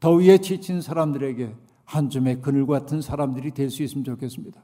더위에 0.00 0.36
지친 0.36 0.82
사람들에게 0.82 1.56
한 1.86 2.10
줌의 2.10 2.42
그늘 2.42 2.66
같은 2.66 3.00
사람들이 3.00 3.52
될 3.52 3.70
수 3.70 3.82
있으면 3.82 4.04
좋겠습니다. 4.04 4.62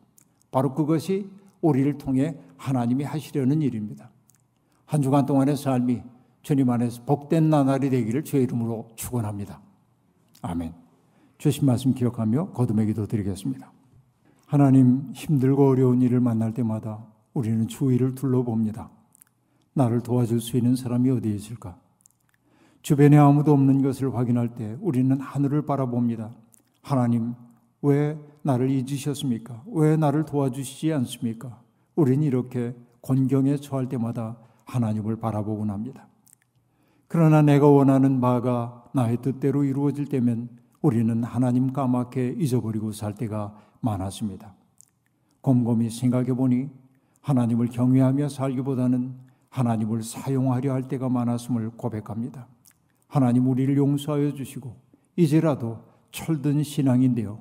바로 0.50 0.74
그것이 0.74 1.30
우리를 1.62 1.96
통해 1.96 2.36
하나님이 2.58 3.04
하시려는 3.04 3.62
일입니다. 3.62 4.10
한 4.84 5.00
주간 5.00 5.24
동안의 5.24 5.56
삶이 5.56 6.02
주님 6.42 6.70
안에서 6.70 7.04
복된 7.04 7.50
나날이 7.50 7.90
되기를 7.90 8.24
주의 8.24 8.44
이름으로 8.44 8.88
축원합니다. 8.96 9.60
아멘. 10.42 10.72
주신 11.38 11.66
말씀 11.66 11.94
기억하며 11.94 12.52
거듭의 12.52 12.86
기도 12.86 13.06
드리겠습니다. 13.06 13.72
하나님 14.46 15.10
힘들고 15.14 15.68
어려운 15.68 16.02
일을 16.02 16.20
만날 16.20 16.54
때마다 16.54 17.04
우리는 17.34 17.68
주위를 17.68 18.14
둘러봅니다. 18.14 18.90
나를 19.74 20.00
도와줄 20.00 20.40
수 20.40 20.56
있는 20.56 20.74
사람이 20.74 21.10
어디에 21.10 21.34
있을까? 21.34 21.78
주변에 22.82 23.16
아무도 23.16 23.52
없는 23.52 23.82
것을 23.82 24.14
확인할 24.14 24.54
때 24.54 24.76
우리는 24.80 25.20
하늘을 25.20 25.62
바라봅니다. 25.62 26.34
하나님, 26.82 27.34
왜 27.82 28.18
나를 28.42 28.70
잊으셨습니까? 28.70 29.62
왜 29.66 29.96
나를 29.96 30.24
도와주시지 30.24 30.92
않습니까? 30.94 31.60
우리는 31.94 32.22
이렇게 32.22 32.74
곤경에 33.02 33.56
처할 33.58 33.88
때마다 33.88 34.38
하나님을 34.64 35.16
바라보곤 35.16 35.70
합니다. 35.70 36.07
그러나 37.08 37.40
내가 37.42 37.66
원하는 37.66 38.20
바가 38.20 38.84
나의 38.92 39.18
뜻대로 39.22 39.64
이루어질 39.64 40.06
때면 40.06 40.50
우리는 40.82 41.24
하나님 41.24 41.72
까맣게 41.72 42.36
잊어버리고 42.38 42.92
살 42.92 43.14
때가 43.14 43.54
많았습니다. 43.80 44.54
곰곰이 45.40 45.90
생각해 45.90 46.34
보니 46.34 46.68
하나님을 47.22 47.68
경외하며 47.68 48.28
살기보다는 48.28 49.14
하나님을 49.48 50.02
사용하려 50.02 50.72
할 50.72 50.88
때가 50.88 51.08
많았음을 51.08 51.70
고백합니다. 51.70 52.46
하나님 53.08 53.48
우리를 53.48 53.76
용서하여 53.76 54.34
주시고 54.34 54.76
이제라도 55.16 55.78
철든 56.12 56.62
신앙인데요. 56.62 57.38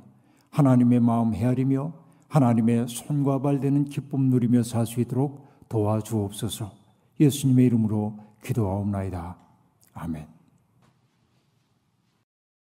하나님의 0.49 1.01
마음 1.01 1.33
헤아리며 1.33 1.93
하나님의 2.29 2.87
손과 2.87 3.41
발 3.41 3.59
되는 3.59 3.85
기쁨 3.85 4.29
누리며 4.29 4.63
살 4.63 4.85
수 4.85 5.01
있도록 5.01 5.47
도와주옵소서. 5.69 6.71
예수님의 7.19 7.65
이름으로 7.65 8.17
기도하옵나이다. 8.43 9.46
아멘. 9.97 10.36